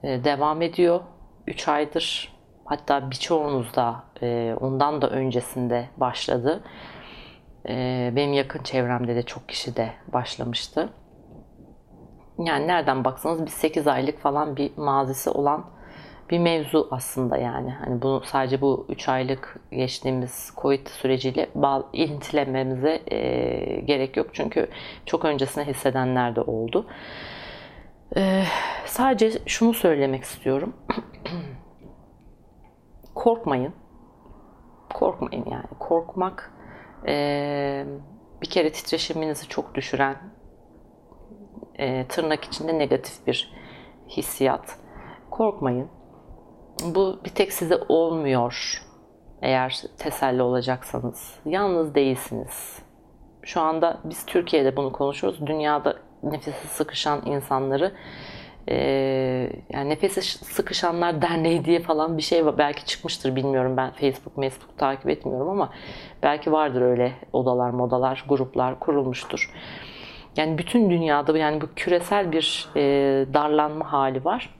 devam 0.05 0.61
ediyor. 0.61 0.99
3 1.47 1.67
aydır 1.67 2.35
hatta 2.65 3.11
birçoğunuzda 3.11 4.03
e, 4.21 4.55
ondan 4.59 5.01
da 5.01 5.09
öncesinde 5.09 5.89
başladı. 5.97 6.63
E, 7.69 8.11
benim 8.15 8.33
yakın 8.33 8.63
çevremde 8.63 9.15
de 9.15 9.23
çok 9.23 9.49
kişi 9.49 9.75
de 9.75 9.89
başlamıştı. 10.13 10.89
Yani 12.39 12.67
nereden 12.67 13.03
baksanız 13.03 13.45
bir 13.45 13.51
8 13.51 13.87
aylık 13.87 14.19
falan 14.19 14.57
bir 14.57 14.77
mazisi 14.77 15.29
olan 15.29 15.65
bir 16.29 16.39
mevzu 16.39 16.87
aslında 16.91 17.37
yani. 17.37 17.71
Hani 17.71 18.01
bunu 18.01 18.21
sadece 18.25 18.61
bu 18.61 18.85
3 18.89 19.09
aylık 19.09 19.59
geçtiğimiz 19.71 20.53
Covid 20.57 20.87
süreciyle 20.87 21.49
bağ, 21.55 21.89
ilintilememize 21.93 23.01
e, 23.11 23.19
gerek 23.81 24.17
yok. 24.17 24.27
Çünkü 24.33 24.69
çok 25.05 25.25
öncesine 25.25 25.63
hissedenler 25.63 26.35
de 26.35 26.41
oldu. 26.41 26.85
E, 28.17 28.43
sadece 28.85 29.39
şunu 29.45 29.73
söylemek 29.73 30.23
istiyorum. 30.23 30.73
Korkmayın. 33.15 33.73
Korkmayın 34.93 35.45
yani. 35.51 35.67
Korkmak 35.79 36.53
e, 37.07 37.85
bir 38.41 38.49
kere 38.49 38.71
titreşiminizi 38.71 39.47
çok 39.47 39.75
düşüren 39.75 40.15
e, 41.75 42.07
tırnak 42.07 42.43
içinde 42.43 42.79
negatif 42.79 43.27
bir 43.27 43.53
hissiyat. 44.07 44.79
Korkmayın 45.31 45.89
bu 46.83 47.19
bir 47.25 47.29
tek 47.29 47.53
size 47.53 47.77
olmuyor 47.89 48.81
eğer 49.41 49.81
teselli 49.97 50.41
olacaksanız. 50.41 51.39
Yalnız 51.45 51.95
değilsiniz. 51.95 52.79
Şu 53.41 53.61
anda 53.61 53.99
biz 54.03 54.25
Türkiye'de 54.25 54.77
bunu 54.77 54.91
konuşuyoruz. 54.91 55.47
Dünyada 55.47 55.95
nefesi 56.25 56.67
sıkışan 56.67 57.21
insanları 57.25 57.91
e, 58.69 58.75
yani 59.69 59.89
nefesi 59.89 60.21
sıkışanlar 60.45 61.21
derneği 61.21 61.65
diye 61.65 61.79
falan 61.79 62.17
bir 62.17 62.21
şey. 62.21 62.57
Belki 62.57 62.85
çıkmıştır 62.85 63.35
bilmiyorum 63.35 63.77
ben 63.77 63.91
Facebook, 63.91 64.35
Facebook 64.35 64.77
takip 64.77 65.09
etmiyorum 65.09 65.49
ama 65.49 65.73
belki 66.23 66.51
vardır 66.51 66.81
öyle 66.81 67.11
odalar, 67.33 67.69
modalar, 67.69 68.25
gruplar 68.29 68.79
kurulmuştur. 68.79 69.51
Yani 70.37 70.57
bütün 70.57 70.89
dünyada 70.89 71.37
yani 71.37 71.61
bu 71.61 71.65
küresel 71.75 72.31
bir 72.31 72.69
e, 72.75 72.81
darlanma 73.33 73.91
hali 73.91 74.25
var. 74.25 74.55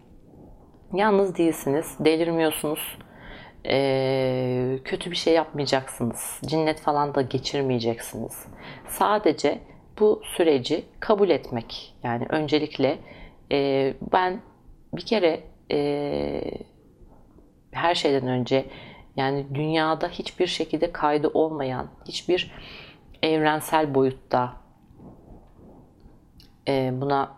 Yalnız 0.94 1.38
değilsiniz, 1.38 1.96
delirmiyorsunuz. 2.00 2.98
Ee, 3.68 4.80
kötü 4.84 5.12
bir 5.12 5.16
şey 5.16 5.34
yapmayacaksınız. 5.34 6.42
Cinnet 6.46 6.82
falan 6.82 7.16
da 7.16 7.22
geçirmeyeceksiniz. 7.22 8.46
Sadece 8.88 9.60
bu 10.00 10.22
süreci 10.24 10.86
kabul 11.00 11.30
etmek. 11.30 11.96
Yani 12.04 12.26
öncelikle 12.30 13.00
e, 13.52 13.94
ben 14.14 14.42
bir 14.94 15.06
kere 15.06 15.44
e, 15.72 16.42
her 17.72 17.96
şeyden 17.96 18.28
önce 18.28 18.66
yani 19.16 19.46
dünyada 19.54 20.08
hiçbir 20.08 20.48
şekilde 20.48 20.92
kaydı 20.92 21.28
olmayan, 21.34 21.88
hiçbir 22.08 22.52
evrensel 23.24 23.96
boyutta 23.96 24.54
e, 26.68 26.92
buna 27.02 27.32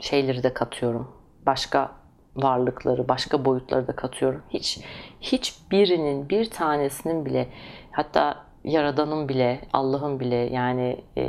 şeyleri 0.00 0.42
de 0.42 0.54
katıyorum. 0.54 1.16
Başka 1.46 1.92
varlıkları, 2.36 3.08
başka 3.08 3.44
boyutları 3.44 3.86
da 3.86 3.96
katıyorum. 3.96 4.42
Hiç 4.50 4.80
hiçbirinin 5.20 6.28
bir 6.28 6.50
tanesinin 6.50 7.26
bile 7.26 7.48
hatta 7.90 8.45
Yaradan'ın 8.66 9.28
bile, 9.28 9.60
Allah'ın 9.72 10.20
bile 10.20 10.36
yani 10.36 10.96
e, 11.18 11.24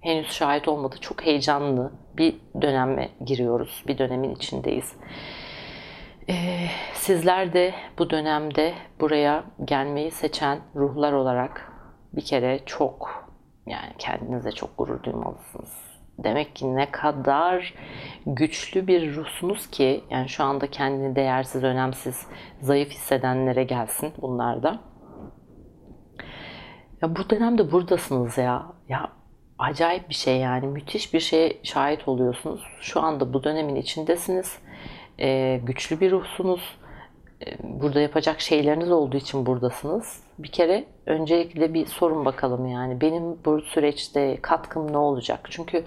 henüz 0.00 0.26
şahit 0.26 0.68
olmadığı 0.68 1.00
çok 1.00 1.26
heyecanlı 1.26 1.92
bir 2.16 2.36
döneme 2.62 3.08
giriyoruz. 3.24 3.84
Bir 3.86 3.98
dönemin 3.98 4.34
içindeyiz. 4.34 4.96
E, 6.28 6.34
sizler 6.94 7.52
de 7.52 7.74
bu 7.98 8.10
dönemde 8.10 8.74
buraya 9.00 9.44
gelmeyi 9.64 10.10
seçen 10.10 10.58
ruhlar 10.76 11.12
olarak 11.12 11.72
bir 12.12 12.24
kere 12.24 12.60
çok 12.66 13.28
yani 13.66 13.92
kendinize 13.98 14.52
çok 14.52 14.78
gurur 14.78 15.02
duymalısınız 15.02 15.92
Demek 16.18 16.56
ki 16.56 16.76
ne 16.76 16.90
kadar 16.90 17.74
güçlü 18.26 18.86
bir 18.86 19.14
ruhsunuz 19.14 19.70
ki 19.70 20.04
yani 20.10 20.28
şu 20.28 20.44
anda 20.44 20.66
kendini 20.66 21.16
değersiz, 21.16 21.64
önemsiz, 21.64 22.26
zayıf 22.60 22.90
hissedenlere 22.90 23.64
gelsin 23.64 24.12
bunlar 24.22 24.62
da. 24.62 24.91
Ya 27.02 27.16
bu 27.16 27.30
dönemde 27.30 27.72
buradasınız 27.72 28.38
ya. 28.38 28.66
Ya 28.88 29.08
acayip 29.58 30.08
bir 30.08 30.14
şey 30.14 30.36
yani. 30.36 30.66
Müthiş 30.66 31.14
bir 31.14 31.20
şeye 31.20 31.58
şahit 31.62 32.08
oluyorsunuz. 32.08 32.62
Şu 32.80 33.00
anda 33.00 33.32
bu 33.32 33.44
dönemin 33.44 33.76
içindesiniz. 33.76 34.58
Ee, 35.20 35.60
güçlü 35.64 36.00
bir 36.00 36.10
ruhsunuz. 36.10 36.78
burada 37.62 38.00
yapacak 38.00 38.40
şeyleriniz 38.40 38.90
olduğu 38.90 39.16
için 39.16 39.46
buradasınız. 39.46 40.22
Bir 40.38 40.48
kere 40.48 40.84
öncelikle 41.06 41.74
bir 41.74 41.86
sorun 41.86 42.24
bakalım 42.24 42.66
yani. 42.66 43.00
Benim 43.00 43.44
bu 43.44 43.60
süreçte 43.60 44.38
katkım 44.42 44.92
ne 44.92 44.98
olacak? 44.98 45.48
Çünkü 45.50 45.84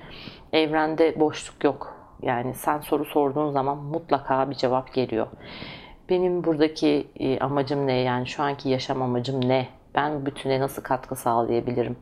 evrende 0.54 1.20
boşluk 1.20 1.64
yok. 1.64 1.98
Yani 2.22 2.54
sen 2.54 2.80
soru 2.80 3.06
sorduğun 3.06 3.52
zaman 3.52 3.78
mutlaka 3.78 4.50
bir 4.50 4.56
cevap 4.56 4.94
geliyor. 4.94 5.28
Benim 6.10 6.44
buradaki 6.44 7.08
e, 7.20 7.40
amacım 7.40 7.88
ne? 7.88 7.94
Yani 7.94 8.28
şu 8.28 8.44
anki 8.44 8.70
yaşam 8.70 9.02
amacım 9.02 9.50
ne? 9.50 9.68
Ben 9.96 10.26
bütüne 10.26 10.60
nasıl 10.60 10.82
katkı 10.82 11.16
sağlayabilirim? 11.16 11.98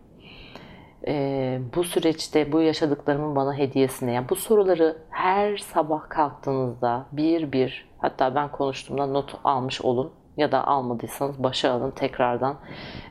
Ee, 1.08 1.60
bu 1.76 1.84
süreçte 1.84 2.52
bu 2.52 2.62
yaşadıklarımın 2.62 3.36
bana 3.36 3.58
hediyesine 3.58 4.14
yani 4.14 4.30
bu 4.30 4.36
soruları 4.36 4.98
her 5.10 5.58
sabah 5.58 6.10
kalktığınızda 6.10 7.06
bir 7.12 7.52
bir 7.52 7.90
hatta 7.98 8.36
ben 8.36 8.52
konuştuğumda 8.52 9.06
not 9.06 9.36
almış 9.44 9.82
olun 9.82 10.12
ya 10.38 10.52
da 10.52 10.68
almadıysanız 10.68 11.44
başa 11.44 11.72
alın 11.72 11.92
tekrardan 11.92 12.58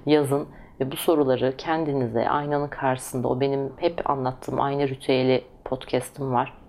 yazın 0.07 0.49
ve 0.81 0.93
bu 0.93 0.97
soruları 0.97 1.57
kendinize 1.57 2.29
aynanın 2.29 2.69
karşısında 2.69 3.29
o 3.29 3.41
benim 3.41 3.73
hep 3.77 4.11
anlattığım 4.11 4.61
aynı 4.61 4.89
ritüeli 4.89 5.45
podcast'ım 5.65 6.33
var 6.33 6.63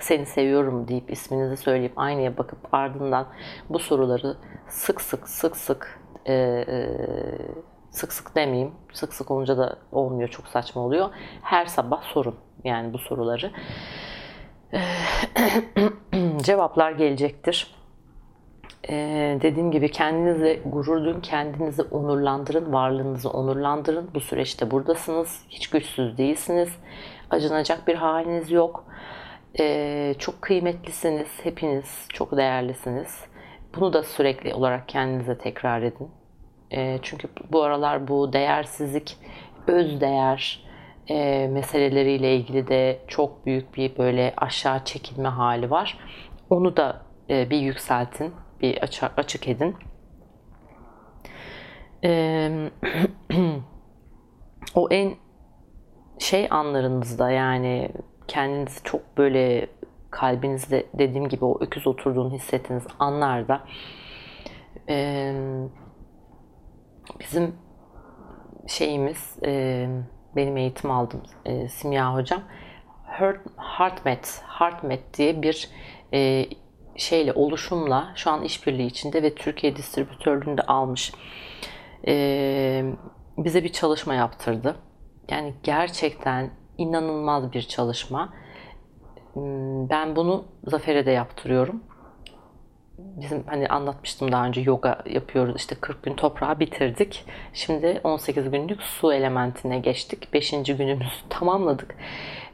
seni 0.00 0.26
seviyorum 0.26 0.88
deyip 0.88 1.10
isminizi 1.10 1.56
söyleyip 1.56 1.92
aynaya 1.96 2.38
bakıp 2.38 2.74
ardından 2.74 3.26
bu 3.68 3.78
soruları 3.78 4.36
sık 4.68 5.00
sık 5.00 5.28
sık 5.28 5.56
sık 5.56 6.01
e, 6.26 6.34
e, 6.34 6.88
sık 7.90 8.12
sık 8.12 8.34
demeyeyim. 8.36 8.72
Sık 8.92 9.14
sık 9.14 9.30
olunca 9.30 9.58
da 9.58 9.76
olmuyor. 9.92 10.28
Çok 10.28 10.48
saçma 10.48 10.82
oluyor. 10.82 11.10
Her 11.42 11.66
sabah 11.66 12.02
sorun. 12.02 12.34
Yani 12.64 12.92
bu 12.92 12.98
soruları. 12.98 13.50
Cevaplar 16.42 16.92
gelecektir. 16.92 17.74
Ee, 18.88 19.38
dediğim 19.42 19.70
gibi 19.70 19.90
kendinize 19.90 20.60
gurur 20.64 21.04
duyun, 21.04 21.20
kendinizi 21.20 21.82
onurlandırın, 21.82 22.72
varlığınızı 22.72 23.30
onurlandırın. 23.30 24.10
Bu 24.14 24.20
süreçte 24.20 24.70
buradasınız, 24.70 25.44
hiç 25.48 25.70
güçsüz 25.70 26.18
değilsiniz, 26.18 26.68
acınacak 27.30 27.88
bir 27.88 27.94
haliniz 27.94 28.50
yok. 28.50 28.84
Ee, 29.58 30.14
çok 30.18 30.42
kıymetlisiniz, 30.42 31.28
hepiniz 31.42 32.06
çok 32.08 32.36
değerlisiniz. 32.36 33.24
Bunu 33.76 33.92
da 33.92 34.02
sürekli 34.02 34.54
olarak 34.54 34.88
kendinize 34.88 35.38
tekrar 35.38 35.82
edin. 35.82 36.08
E, 36.70 36.98
çünkü 37.02 37.28
bu 37.52 37.62
aralar 37.62 38.08
bu 38.08 38.32
değersizlik, 38.32 39.16
öz 39.66 40.00
değer 40.00 40.64
e, 41.08 41.48
meseleleriyle 41.48 42.36
ilgili 42.36 42.68
de 42.68 42.98
çok 43.08 43.46
büyük 43.46 43.76
bir 43.76 43.98
böyle 43.98 44.34
aşağı 44.36 44.84
çekilme 44.84 45.28
hali 45.28 45.70
var. 45.70 45.98
Onu 46.50 46.76
da 46.76 47.02
e, 47.30 47.50
bir 47.50 47.58
yükseltin, 47.58 48.34
bir 48.60 48.76
açık, 48.76 49.10
açık 49.16 49.48
edin. 49.48 49.76
E, 52.04 52.50
o 54.74 54.88
en 54.90 55.14
şey 56.18 56.46
anlarınızda 56.50 57.30
yani 57.30 57.90
kendinizi 58.28 58.82
çok 58.84 59.18
böyle 59.18 59.68
kalbinizde 60.12 60.86
dediğim 60.94 61.28
gibi 61.28 61.44
o 61.44 61.58
öküz 61.60 61.86
oturduğunu 61.86 62.32
hissettiğiniz 62.34 62.86
anlarda 62.98 63.64
e, 64.88 65.34
bizim 67.20 67.54
şeyimiz 68.68 69.38
e, 69.44 69.86
benim 70.36 70.56
eğitim 70.56 70.90
aldım 70.90 71.22
e, 71.44 71.68
Simya 71.68 72.14
hocam 72.14 72.42
HeartMath 73.56 74.28
HeartMath 74.58 75.18
diye 75.18 75.42
bir 75.42 75.70
e, 76.14 76.46
şeyle 76.96 77.32
oluşumla 77.32 78.12
şu 78.14 78.30
an 78.30 78.42
işbirliği 78.42 78.86
içinde 78.86 79.22
ve 79.22 79.34
Türkiye 79.34 79.76
distribütörlüğünde 79.76 80.62
almış 80.62 81.12
e, 82.06 82.84
bize 83.38 83.64
bir 83.64 83.72
çalışma 83.72 84.14
yaptırdı. 84.14 84.76
Yani 85.30 85.54
gerçekten 85.62 86.50
inanılmaz 86.78 87.52
bir 87.52 87.62
çalışma. 87.62 88.32
Hmm, 89.32 89.90
ben 89.90 90.16
bunu 90.16 90.44
Zafer'e 90.66 91.06
de 91.06 91.10
yaptırıyorum 91.10 91.82
bizim 92.98 93.44
hani 93.46 93.68
anlatmıştım 93.68 94.32
daha 94.32 94.46
önce 94.46 94.60
yoga 94.60 94.98
yapıyoruz 95.06 95.54
işte 95.56 95.74
40 95.74 96.02
gün 96.02 96.14
toprağı 96.14 96.60
bitirdik. 96.60 97.24
Şimdi 97.52 98.00
18 98.04 98.50
günlük 98.50 98.82
su 98.82 99.12
elementine 99.12 99.78
geçtik. 99.78 100.32
5. 100.32 100.50
günümüzü 100.50 101.10
tamamladık. 101.28 101.94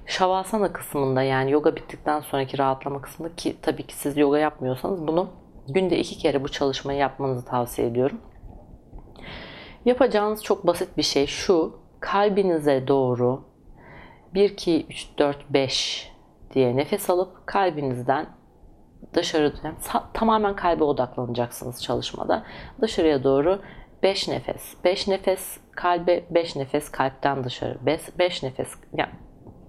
Şavasana 0.06 0.72
kısmında 0.72 1.22
yani 1.22 1.50
yoga 1.50 1.76
bittikten 1.76 2.20
sonraki 2.20 2.58
rahatlama 2.58 3.00
kısmında 3.00 3.36
ki 3.36 3.56
tabii 3.62 3.82
ki 3.82 3.94
siz 3.94 4.16
yoga 4.16 4.38
yapmıyorsanız 4.38 5.06
bunu 5.06 5.28
günde 5.68 5.98
iki 5.98 6.18
kere 6.18 6.44
bu 6.44 6.48
çalışmayı 6.48 6.98
yapmanızı 6.98 7.44
tavsiye 7.44 7.88
ediyorum. 7.88 8.20
Yapacağınız 9.84 10.44
çok 10.44 10.66
basit 10.66 10.96
bir 10.96 11.02
şey 11.02 11.26
şu 11.26 11.80
kalbinize 12.00 12.88
doğru 12.88 13.44
1, 14.34 14.50
2, 14.50 14.86
3, 14.86 15.08
4, 15.18 15.50
5 15.50 16.12
diye 16.54 16.76
nefes 16.76 17.10
alıp 17.10 17.46
kalbinizden 17.46 18.26
dışarı 19.14 19.52
yani 19.64 19.76
tamamen 20.14 20.56
kalbe 20.56 20.84
odaklanacaksınız 20.84 21.82
çalışmada. 21.82 22.44
Dışarıya 22.80 23.24
doğru 23.24 23.62
5 24.02 24.28
nefes. 24.28 24.74
5 24.84 25.08
nefes 25.08 25.58
kalbe, 25.72 26.24
5 26.30 26.56
nefes 26.56 26.90
kalpten 26.90 27.44
dışarı. 27.44 27.78
5 28.18 28.42
nefes 28.42 28.68
yani 28.96 29.10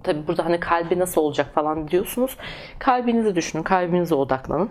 tabi 0.04 0.28
burada 0.28 0.46
hani 0.46 0.60
kalbi 0.60 1.00
nasıl 1.00 1.22
olacak 1.22 1.54
falan 1.54 1.88
diyorsunuz. 1.88 2.38
Kalbinizi 2.80 3.36
düşünün, 3.36 3.64
kalbinize 3.64 4.16
odaklanın. 4.16 4.70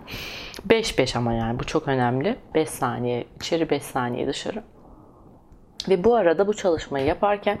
5-5 0.67 1.17
ama 1.17 1.33
yani 1.33 1.59
bu 1.59 1.63
çok 1.63 1.87
önemli. 1.87 2.35
5 2.55 2.69
saniye 2.69 3.25
içeri, 3.35 3.69
5 3.69 3.83
saniye 3.83 4.27
dışarı. 4.27 4.63
Ve 5.89 6.03
bu 6.03 6.15
arada 6.15 6.47
bu 6.47 6.53
çalışmayı 6.53 7.05
yaparken 7.05 7.57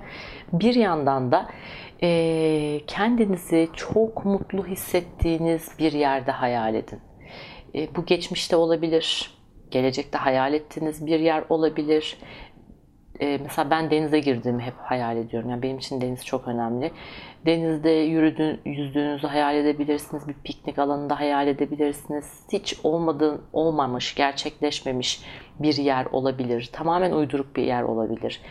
bir 0.53 0.75
yandan 0.75 1.31
da 1.31 1.49
e, 2.03 2.81
kendinizi 2.87 3.69
çok 3.75 4.25
mutlu 4.25 4.67
hissettiğiniz 4.67 5.69
bir 5.79 5.91
yerde 5.91 6.31
hayal 6.31 6.75
edin. 6.75 6.99
E, 7.75 7.95
bu 7.95 8.05
geçmişte 8.05 8.55
olabilir, 8.55 9.33
gelecekte 9.71 10.17
hayal 10.17 10.53
ettiğiniz 10.53 11.05
bir 11.05 11.19
yer 11.19 11.43
olabilir. 11.49 12.17
E, 13.19 13.39
mesela 13.43 13.69
ben 13.69 13.91
denize 13.91 14.19
girdiğimi 14.19 14.63
hep 14.63 14.73
hayal 14.77 15.17
ediyorum. 15.17 15.49
Yani 15.49 15.61
benim 15.61 15.77
için 15.77 16.01
deniz 16.01 16.25
çok 16.25 16.47
önemli. 16.47 16.91
Denizde 17.45 17.89
yürüdüğün, 17.89 18.59
yüzdüğünüzü 18.65 19.27
hayal 19.27 19.55
edebilirsiniz. 19.55 20.27
Bir 20.27 20.33
piknik 20.33 20.79
alanında 20.79 21.19
hayal 21.19 21.47
edebilirsiniz. 21.47 22.45
Hiç 22.53 22.79
olmadığı, 22.83 23.41
olmamış, 23.53 24.15
gerçekleşmemiş 24.15 25.21
bir 25.59 25.77
yer 25.77 26.05
olabilir. 26.05 26.69
Tamamen 26.73 27.11
uyduruk 27.11 27.55
bir 27.55 27.63
yer 27.63 27.83
olabilir. 27.83 28.41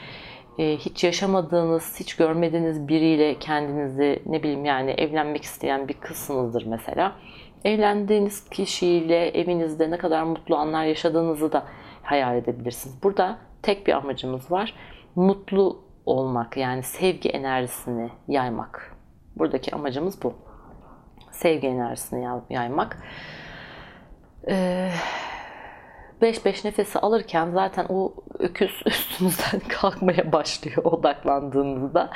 Ee, 0.58 0.76
hiç 0.76 1.04
yaşamadığınız, 1.04 2.00
hiç 2.00 2.16
görmediğiniz 2.16 2.88
biriyle 2.88 3.38
kendinizi 3.38 4.22
ne 4.26 4.42
bileyim 4.42 4.64
yani 4.64 4.90
evlenmek 4.90 5.42
isteyen 5.42 5.88
bir 5.88 5.94
kızsınızdır 5.94 6.66
mesela. 6.66 7.12
Evlendiğiniz 7.64 8.48
kişiyle 8.48 9.28
evinizde 9.28 9.90
ne 9.90 9.98
kadar 9.98 10.22
mutlu 10.22 10.56
anlar 10.56 10.84
yaşadığınızı 10.84 11.52
da 11.52 11.64
hayal 12.02 12.36
edebilirsiniz. 12.36 13.02
Burada 13.02 13.38
tek 13.62 13.86
bir 13.86 13.92
amacımız 13.92 14.50
var. 14.50 14.74
Mutlu 15.16 15.84
olmak 16.06 16.56
yani 16.56 16.82
sevgi 16.82 17.28
enerjisini 17.28 18.10
yaymak. 18.28 18.96
Buradaki 19.36 19.74
amacımız 19.74 20.22
bu. 20.22 20.34
Sevgi 21.30 21.66
enerjisini 21.66 22.26
yaymak. 22.50 22.98
Ee, 24.48 24.90
5-5 26.22 26.66
nefesi 26.66 26.98
alırken 26.98 27.50
zaten 27.50 27.87
o 27.88 28.14
öküz 28.38 28.83
üstünüzden 28.87 29.61
kalkmaya 29.68 30.33
başlıyor 30.33 30.85
odaklandığınızda. 30.85 32.11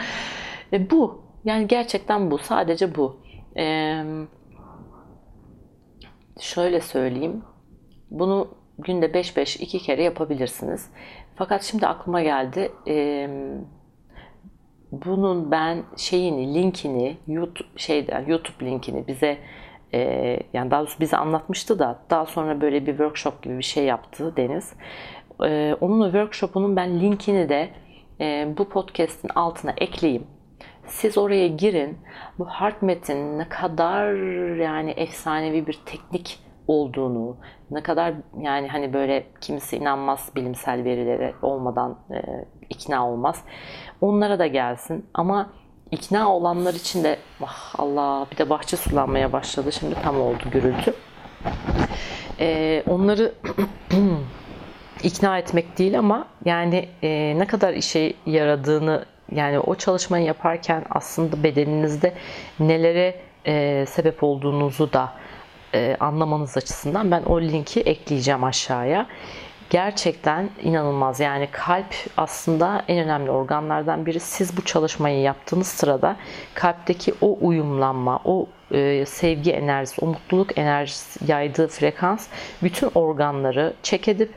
E, 0.73 0.91
bu. 0.91 1.23
Yani 1.45 1.67
gerçekten 1.67 2.31
bu. 2.31 2.39
Sadece 2.39 2.95
bu. 2.95 3.17
E, 3.57 3.97
şöyle 6.41 6.81
söyleyeyim. 6.81 7.45
Bunu 8.11 8.49
günde 8.79 9.07
5-5 9.07 9.63
iki 9.63 9.79
kere 9.79 10.03
yapabilirsiniz. 10.03 10.91
Fakat 11.37 11.63
şimdi 11.63 11.87
aklıma 11.87 12.23
geldi. 12.23 12.73
E, 12.89 13.29
bunun 14.93 15.51
ben 15.51 15.83
şeyini, 15.97 16.55
linkini, 16.55 17.17
YouTube 17.27 17.69
şeyden 17.77 18.27
YouTube 18.27 18.67
linkini 18.67 19.07
bize 19.07 19.39
e, 19.95 20.39
yani 20.53 20.71
daha 20.71 20.81
doğrusu 20.81 21.01
bize 21.01 21.17
anlatmıştı 21.17 21.79
da 21.79 21.99
daha 22.11 22.27
sonra 22.27 22.61
böyle 22.61 22.87
bir 22.87 22.93
workshop 22.93 23.43
gibi 23.43 23.59
bir 23.59 23.63
şey 23.63 23.85
yaptı 23.85 24.37
Deniz. 24.37 24.73
E, 25.45 25.77
onun 25.81 26.05
workshopunun 26.05 26.77
ben 26.77 27.01
linkini 27.01 27.49
de 27.49 27.71
e, 28.21 28.55
bu 28.59 28.69
podcast'in 28.69 29.31
altına 29.35 29.73
ekleyeyim. 29.77 30.27
Siz 30.87 31.19
oraya 31.19 31.49
girin. 31.49 31.99
Bu 32.39 32.49
HeartMath'in 32.49 33.39
ne 33.39 33.49
kadar 33.49 34.13
yani 34.57 34.91
efsanevi 34.91 35.67
bir 35.67 35.81
teknik 35.87 36.39
olduğunu, 36.67 37.37
ne 37.71 37.83
kadar 37.83 38.15
yani 38.41 38.69
hani 38.69 38.93
böyle 38.93 39.27
kimisi 39.41 39.77
inanmaz 39.77 40.31
bilimsel 40.37 40.85
verilere 40.85 41.35
olmadan 41.43 41.99
e, 42.11 42.45
ikna 42.71 43.11
olmaz. 43.11 43.45
Onlara 44.01 44.39
da 44.39 44.47
gelsin 44.47 45.07
ama 45.15 45.53
ikna 45.93 46.33
olanlar 46.35 46.75
için 46.75 47.05
de 47.05 47.19
ah 47.43 47.75
Allah 47.79 48.27
bir 48.33 48.39
de 48.39 48.51
bahçe 48.51 48.77
sulanmaya 48.77 49.33
başladı. 49.33 49.73
Şimdi 49.73 49.95
tam 50.03 50.21
oldu 50.21 50.43
gürültü. 50.51 50.95
Ee, 52.41 52.83
onları 52.89 53.35
ikna 55.03 55.39
etmek 55.39 55.79
değil 55.79 55.99
ama 55.99 56.27
yani 56.45 56.89
e, 57.03 57.35
ne 57.39 57.47
kadar 57.47 57.73
işe 57.73 58.15
yaradığını 58.27 59.05
yani 59.33 59.59
o 59.59 59.75
çalışmayı 59.75 60.25
yaparken 60.25 60.85
aslında 60.91 61.43
bedeninizde 61.43 62.15
nelere 62.61 63.21
e, 63.47 63.87
sebep 63.89 64.23
olduğunuzu 64.23 64.93
da 64.93 65.13
e, 65.75 65.97
anlamanız 66.01 66.57
açısından 66.57 67.11
ben 67.11 67.23
o 67.23 67.41
linki 67.41 67.81
ekleyeceğim 67.81 68.45
aşağıya. 68.45 69.07
Gerçekten 69.73 70.51
inanılmaz. 70.63 71.21
Yani 71.21 71.49
kalp 71.53 71.95
aslında 72.17 72.85
en 72.89 73.05
önemli 73.05 73.31
organlardan 73.31 74.07
biri. 74.07 74.21
Siz 74.21 74.57
bu 74.57 74.65
çalışmayı 74.65 75.21
yaptığınız 75.21 75.67
sırada 75.67 76.17
kalpteki 76.55 77.15
o 77.21 77.39
uyumlanma, 77.41 78.21
o 78.25 78.47
e, 78.71 79.05
sevgi 79.07 79.53
enerjisi, 79.53 80.05
o 80.05 80.07
mutluluk 80.07 80.59
enerjisi 80.59 81.31
yaydığı 81.33 81.69
frekans 81.69 82.29
bütün 82.63 82.91
organları 82.95 83.73
çek 83.83 84.09
edip 84.09 84.31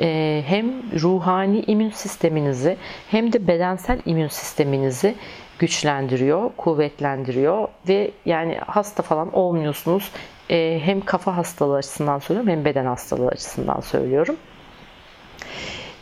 e, 0.00 0.42
hem 0.46 0.92
ruhani 1.00 1.60
immün 1.60 1.90
sisteminizi 1.90 2.76
hem 3.10 3.32
de 3.32 3.46
bedensel 3.46 3.98
immün 4.06 4.28
sisteminizi 4.28 5.14
güçlendiriyor, 5.58 6.50
kuvvetlendiriyor 6.56 7.68
ve 7.88 8.10
yani 8.26 8.58
hasta 8.66 9.02
falan 9.02 9.32
olmuyorsunuz. 9.32 10.10
E, 10.50 10.80
hem 10.84 11.00
kafa 11.00 11.36
hastalığı 11.36 11.76
açısından 11.76 12.18
söylüyorum 12.18 12.52
hem 12.52 12.64
beden 12.64 12.86
hastalığı 12.86 13.28
açısından 13.28 13.80
söylüyorum 13.80 14.36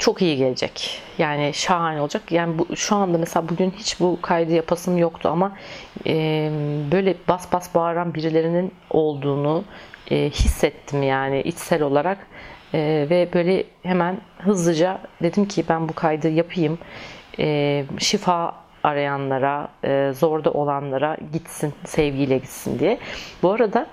çok 0.01 0.23
iyi 0.23 0.37
gelecek. 0.37 1.03
Yani 1.19 1.55
şahane 1.55 2.01
olacak. 2.01 2.33
Yani 2.33 2.59
bu, 2.59 2.77
şu 2.77 2.97
anda 2.97 3.19
mesela 3.19 3.49
bugün 3.49 3.71
hiç 3.71 4.01
bu 4.01 4.19
kaydı 4.23 4.53
yapasım 4.53 4.99
yoktu 4.99 5.29
ama 5.29 5.57
e, 6.07 6.51
böyle 6.93 7.15
bas 7.29 7.53
bas 7.53 7.75
bağıran 7.75 8.15
birilerinin 8.15 8.75
olduğunu 8.91 9.65
e, 10.11 10.31
hissettim 10.31 11.03
yani 11.03 11.41
içsel 11.41 11.83
olarak. 11.83 12.19
E, 12.75 13.07
ve 13.11 13.29
böyle 13.35 13.65
hemen 13.83 14.21
hızlıca 14.39 14.99
dedim 15.23 15.49
ki 15.49 15.65
ben 15.69 15.89
bu 15.89 15.93
kaydı 15.93 16.29
yapayım. 16.29 16.79
E, 17.39 17.85
şifa 17.99 18.55
arayanlara, 18.83 19.69
e, 19.85 20.13
zorda 20.15 20.51
olanlara 20.51 21.17
gitsin, 21.33 21.75
sevgiyle 21.85 22.39
gitsin 22.39 22.79
diye. 22.79 22.99
Bu 23.43 23.53
arada 23.53 23.87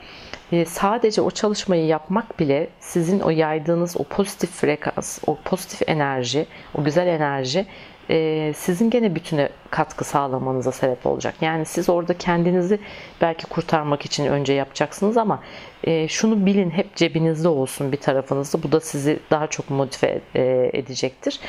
sadece 0.67 1.21
o 1.21 1.31
çalışmayı 1.31 1.86
yapmak 1.86 2.39
bile 2.39 2.67
sizin 2.79 3.19
o 3.19 3.29
yaydığınız 3.29 3.97
o 3.97 4.03
pozitif 4.03 4.49
frekans, 4.49 5.19
o 5.27 5.38
pozitif 5.45 5.89
enerji, 5.89 6.45
o 6.75 6.83
güzel 6.83 7.07
enerji 7.07 7.65
e, 8.10 8.53
sizin 8.55 8.89
gene 8.89 9.15
bütüne 9.15 9.49
katkı 9.69 10.03
sağlamanıza 10.03 10.71
sebep 10.71 11.05
olacak. 11.05 11.36
Yani 11.41 11.65
siz 11.65 11.89
orada 11.89 12.17
kendinizi 12.17 12.79
belki 13.21 13.45
kurtarmak 13.45 14.05
için 14.05 14.25
önce 14.25 14.53
yapacaksınız 14.53 15.17
ama 15.17 15.43
e, 15.83 16.07
şunu 16.07 16.45
bilin 16.45 16.69
hep 16.69 16.95
cebinizde 16.95 17.47
olsun 17.47 17.91
bir 17.91 17.97
tarafınızda. 17.97 18.63
Bu 18.63 18.71
da 18.71 18.79
sizi 18.79 19.19
daha 19.31 19.47
çok 19.47 19.69
motive 19.69 20.21
edecektir 20.73 21.39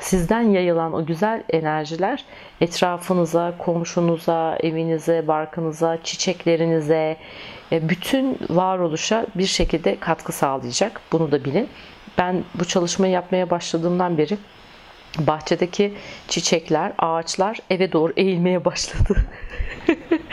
sizden 0.00 0.42
yayılan 0.42 0.92
o 0.92 1.06
güzel 1.06 1.42
enerjiler 1.50 2.24
etrafınıza, 2.60 3.54
komşunuza, 3.58 4.58
evinize, 4.62 5.28
barkınıza, 5.28 5.98
çiçeklerinize, 6.02 7.16
e, 7.72 7.88
bütün 7.88 8.38
varoluşa 8.50 9.26
bir 9.34 9.46
şekilde 9.46 10.00
katkı 10.00 10.32
sağlayacak. 10.32 11.00
Bunu 11.12 11.32
da 11.32 11.44
bilin. 11.44 11.68
Ben 12.18 12.44
bu 12.54 12.64
çalışmayı 12.64 13.12
yapmaya 13.12 13.50
başladığımdan 13.50 14.18
beri 14.18 14.38
bahçedeki 15.18 15.94
çiçekler, 16.28 16.92
ağaçlar 16.98 17.58
eve 17.70 17.92
doğru 17.92 18.12
eğilmeye 18.16 18.64
başladı. 18.64 19.16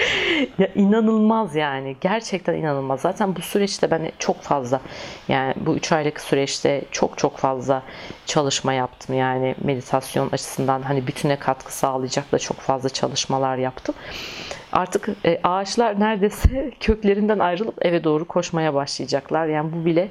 ya 0.60 0.68
inanılmaz 0.76 1.56
yani. 1.56 1.96
Gerçekten 2.02 2.54
inanılmaz. 2.54 3.02
Zaten 3.02 3.36
bu 3.36 3.42
süreçte 3.42 3.92
ben 3.92 4.12
çok 4.20 4.42
fazla 4.42 4.82
yani 5.28 5.54
bu 5.58 5.76
3 5.76 5.92
aylık 5.92 6.22
süreçte 6.22 6.82
çok 6.92 7.18
çok 7.18 7.38
fazla 7.38 7.84
çalışma 8.26 8.74
yaptım. 8.74 9.16
Yani 9.16 9.56
meditasyon 9.64 10.30
açısından 10.32 10.82
hani 10.82 11.08
bütüne 11.08 11.40
katkı 11.40 11.76
sağlayacak 11.76 12.32
da 12.32 12.40
çok 12.40 12.58
fazla 12.58 12.90
çalışmalar 12.90 13.58
yaptım. 13.58 13.96
Artık 14.74 15.10
e, 15.26 15.40
ağaçlar 15.44 16.00
neredeyse 16.00 16.72
köklerinden 16.80 17.40
ayrılıp 17.40 17.86
eve 17.86 18.04
doğru 18.04 18.26
koşmaya 18.26 18.74
başlayacaklar. 18.74 19.48
Yani 19.48 19.72
bu 19.74 19.86
bile 19.86 20.10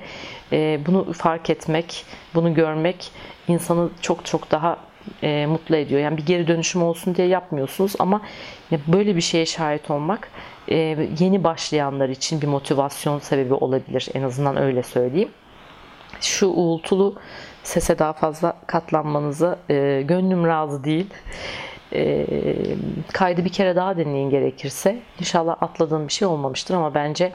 e, 0.52 0.80
bunu 0.86 1.12
fark 1.12 1.50
etmek, 1.50 2.04
bunu 2.34 2.54
görmek 2.54 3.12
insanı 3.48 3.90
çok 4.00 4.24
çok 4.24 4.50
daha 4.50 4.76
e, 5.22 5.46
mutlu 5.46 5.76
ediyor. 5.76 6.00
Yani 6.00 6.16
bir 6.16 6.26
geri 6.26 6.46
dönüşüm 6.48 6.82
olsun 6.82 7.14
diye 7.14 7.26
yapmıyorsunuz 7.26 7.94
ama 7.98 8.20
böyle 8.86 9.16
bir 9.16 9.20
şeye 9.20 9.46
şahit 9.46 9.90
olmak 9.90 10.28
yeni 11.18 11.44
başlayanlar 11.44 12.08
için 12.08 12.42
bir 12.42 12.46
motivasyon 12.46 13.18
sebebi 13.18 13.54
olabilir. 13.54 14.08
En 14.14 14.22
azından 14.22 14.56
öyle 14.56 14.82
söyleyeyim. 14.82 15.30
Şu 16.20 16.46
uğultulu 16.46 17.14
sese 17.62 17.98
daha 17.98 18.12
fazla 18.12 18.56
katlanmanızı 18.66 19.58
e, 19.70 20.02
gönlüm 20.08 20.46
razı 20.46 20.84
değil. 20.84 21.06
E, 21.94 22.26
kaydı 23.12 23.44
bir 23.44 23.52
kere 23.52 23.76
daha 23.76 23.96
dinleyin 23.96 24.30
gerekirse. 24.30 24.98
İnşallah 25.20 25.56
atladığım 25.60 26.08
bir 26.08 26.12
şey 26.12 26.28
olmamıştır 26.28 26.74
ama 26.74 26.94
bence 26.94 27.32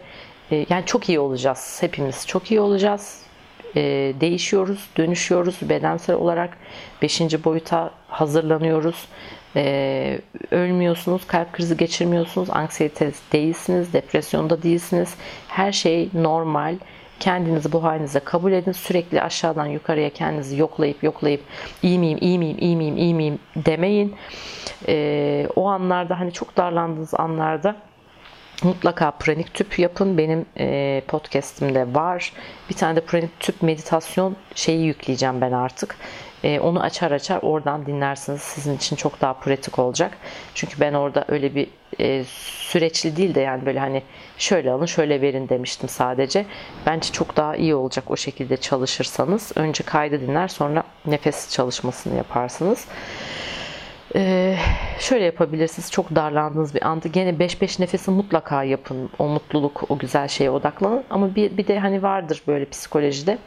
e, 0.52 0.66
yani 0.70 0.86
çok 0.86 1.10
iyi 1.10 1.20
olacağız. 1.20 1.78
Hepimiz 1.82 2.28
çok 2.28 2.52
iyi 2.52 2.60
olacağız 2.60 3.28
e, 3.76 4.14
değişiyoruz, 4.22 4.90
dönüşüyoruz 4.98 5.58
bedensel 5.62 6.16
olarak. 6.16 6.58
Beşinci 7.02 7.44
boyuta 7.44 7.92
hazırlanıyoruz. 8.08 9.08
E, 9.56 10.20
ölmüyorsunuz, 10.52 11.28
kalp 11.28 11.54
krizi 11.54 11.78
geçirmiyorsunuz, 11.78 12.50
anksiyete 12.50 13.12
değilsiniz, 13.32 13.94
depresyonda 13.94 14.64
değilsiniz. 14.64 15.16
Her 15.48 15.72
şey 15.72 16.10
normal. 16.14 16.76
Kendinizi 17.20 17.72
bu 17.72 17.84
halinize 17.84 18.20
kabul 18.20 18.52
edin. 18.52 18.72
Sürekli 18.72 19.22
aşağıdan 19.22 19.66
yukarıya 19.66 20.10
kendinizi 20.10 20.58
yoklayıp 20.58 21.04
yoklayıp 21.04 21.42
iyi 21.84 22.00
miyim, 22.00 22.18
iyi 22.22 22.40
miyim, 22.40 22.58
iyi 22.60 22.76
miyim, 22.76 22.98
iyi 22.98 23.14
miyim 23.14 23.40
demeyin. 23.56 24.16
E, 24.88 25.48
o 25.56 25.68
anlarda 25.68 26.20
hani 26.20 26.34
çok 26.34 26.58
darlandığınız 26.58 27.14
anlarda 27.14 27.76
mutlaka 28.64 29.12
pranik 29.12 29.54
tüp 29.54 29.80
yapın. 29.80 30.18
Benim 30.18 30.46
e, 30.58 31.02
podcast'imde 31.08 31.96
var. 31.96 32.34
Bir 32.70 32.76
tane 32.76 32.96
de 32.96 33.02
pranik 33.02 33.40
tüp 33.40 33.62
meditasyon 33.62 34.36
şeyi 34.56 34.86
yükleyeceğim 34.86 35.42
ben 35.42 35.52
artık. 35.52 35.96
E, 36.44 36.60
onu 36.60 36.82
açar 36.82 37.12
açar 37.12 37.40
oradan 37.42 37.86
dinlersiniz. 37.86 38.42
Sizin 38.42 38.76
için 38.76 38.96
çok 38.96 39.22
daha 39.22 39.34
pratik 39.34 39.80
olacak. 39.80 40.18
Çünkü 40.54 40.80
ben 40.80 40.94
orada 40.94 41.26
öyle 41.28 41.56
bir 41.56 41.68
e, 42.00 42.24
süreçli 42.70 43.18
değil 43.18 43.36
de 43.36 43.42
yani 43.42 43.66
böyle 43.66 43.80
hani 43.80 44.04
şöyle 44.38 44.72
alın 44.72 44.86
şöyle 44.86 45.22
verin 45.22 45.50
demiştim 45.50 45.90
sadece. 45.90 46.46
Bence 46.86 47.12
çok 47.12 47.38
daha 47.38 47.56
iyi 47.56 47.76
olacak 47.76 48.12
o 48.12 48.18
şekilde 48.18 48.58
çalışırsanız. 48.58 49.52
Önce 49.56 49.84
kaydı 49.84 50.22
dinler 50.22 50.48
sonra 50.48 50.84
nefes 51.06 51.52
çalışmasını 51.52 52.18
yaparsınız. 52.18 52.88
Ee, 54.16 54.56
şöyle 55.00 55.26
yapabilirsiniz. 55.26 55.92
Çok 55.92 56.16
darlandığınız 56.16 56.76
bir 56.76 56.88
anda 56.88 57.08
gene 57.08 57.30
5-5 57.30 57.82
nefesi 57.82 58.12
mutlaka 58.12 58.64
yapın. 58.64 59.10
O 59.20 59.28
mutluluk, 59.28 59.84
o 59.90 59.98
güzel 59.98 60.28
şeye 60.28 60.50
odaklanın. 60.50 61.04
Ama 61.10 61.36
bir, 61.36 61.58
bir 61.58 61.68
de 61.68 61.80
hani 61.80 62.04
vardır 62.04 62.42
böyle 62.48 62.70
psikolojide 62.70 63.38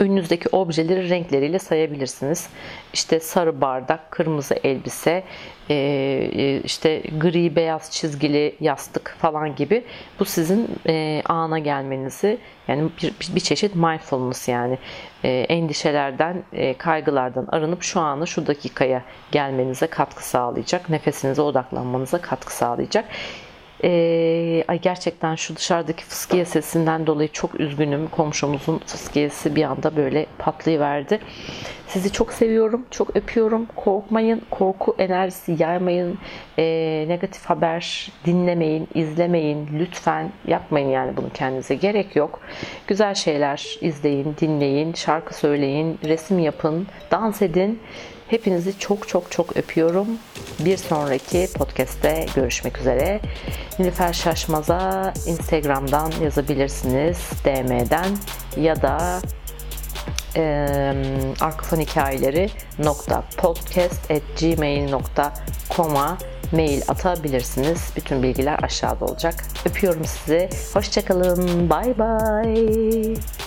önünüzdeki 0.00 0.48
objeleri 0.48 1.08
renkleriyle 1.08 1.58
sayabilirsiniz. 1.58 2.48
İşte 2.92 3.20
sarı 3.20 3.60
bardak, 3.60 4.10
kırmızı 4.10 4.54
elbise, 4.64 5.24
e, 5.70 5.74
e, 5.74 6.60
işte 6.64 7.02
gri 7.20 7.56
beyaz 7.56 7.90
çizgili 7.90 8.56
yastık 8.60 9.16
falan 9.18 9.56
gibi. 9.56 9.84
Bu 10.20 10.24
sizin 10.24 10.68
e, 10.86 11.22
ana 11.24 11.58
gelmenizi 11.58 12.38
yani 12.68 12.90
bir, 13.02 13.34
bir 13.34 13.40
çeşit 13.40 13.74
mindfulness 13.74 14.48
yani 14.48 14.78
endişelerden, 15.24 16.42
kaygılardan 16.78 17.46
arınıp 17.52 17.82
şu 17.82 18.00
anı 18.00 18.26
şu 18.26 18.46
dakikaya 18.46 19.04
gelmenize 19.32 19.86
katkı 19.86 20.28
sağlayacak. 20.28 20.90
Nefesinize 20.90 21.42
odaklanmanıza 21.42 22.20
katkı 22.20 22.56
sağlayacak. 22.56 23.04
Ee, 23.84 24.64
ay 24.68 24.80
gerçekten 24.80 25.34
şu 25.34 25.56
dışarıdaki 25.56 26.04
fıskiye 26.04 26.44
sesinden 26.44 27.06
dolayı 27.06 27.32
çok 27.32 27.60
üzgünüm. 27.60 28.08
Komşumuzun 28.08 28.78
fıskiyesi 28.78 29.56
bir 29.56 29.64
anda 29.64 29.96
böyle 29.96 30.26
patlayıverdi. 30.38 31.20
Sizi 31.86 32.12
çok 32.12 32.32
seviyorum, 32.32 32.86
çok 32.90 33.16
öpüyorum. 33.16 33.66
Korkmayın, 33.76 34.42
korku 34.50 34.94
enerjisi 34.98 35.56
yaymayın. 35.58 36.18
Ee, 36.58 37.04
negatif 37.08 37.44
haber 37.44 38.12
dinlemeyin, 38.26 38.88
izlemeyin. 38.94 39.68
Lütfen 39.78 40.32
yapmayın 40.46 40.88
yani 40.88 41.16
bunu 41.16 41.30
kendinize. 41.34 41.74
Gerek 41.74 42.16
yok. 42.16 42.40
Güzel 42.86 43.14
şeyler 43.14 43.78
izleyin, 43.80 44.36
dinleyin, 44.40 44.92
şarkı 44.92 45.34
söyleyin, 45.34 45.98
resim 46.04 46.38
yapın, 46.38 46.86
dans 47.10 47.42
edin. 47.42 47.80
Hepinizi 48.32 48.78
çok 48.78 49.08
çok 49.08 49.30
çok 49.30 49.56
öpüyorum. 49.56 50.06
Bir 50.58 50.76
sonraki 50.76 51.48
podcast'te 51.54 52.26
görüşmek 52.34 52.78
üzere. 52.78 53.20
Nilüfer 53.78 54.12
Şaşmaz'a 54.12 55.12
Instagram'dan 55.26 56.12
yazabilirsiniz. 56.22 57.18
DM'den 57.44 58.08
ya 58.56 58.82
da 58.82 59.20
e, 60.36 60.42
arkafon 61.40 61.80
hikayeleri 61.80 62.50
nokta 62.78 63.24
podcast 63.36 64.10
at 64.10 64.22
gmail.com'a 64.40 66.18
mail 66.52 66.82
atabilirsiniz. 66.88 67.92
Bütün 67.96 68.22
bilgiler 68.22 68.58
aşağıda 68.62 69.04
olacak. 69.04 69.44
Öpüyorum 69.66 70.04
sizi. 70.04 70.48
Hoşçakalın. 70.74 71.70
Bay 71.70 71.98
bay. 71.98 73.41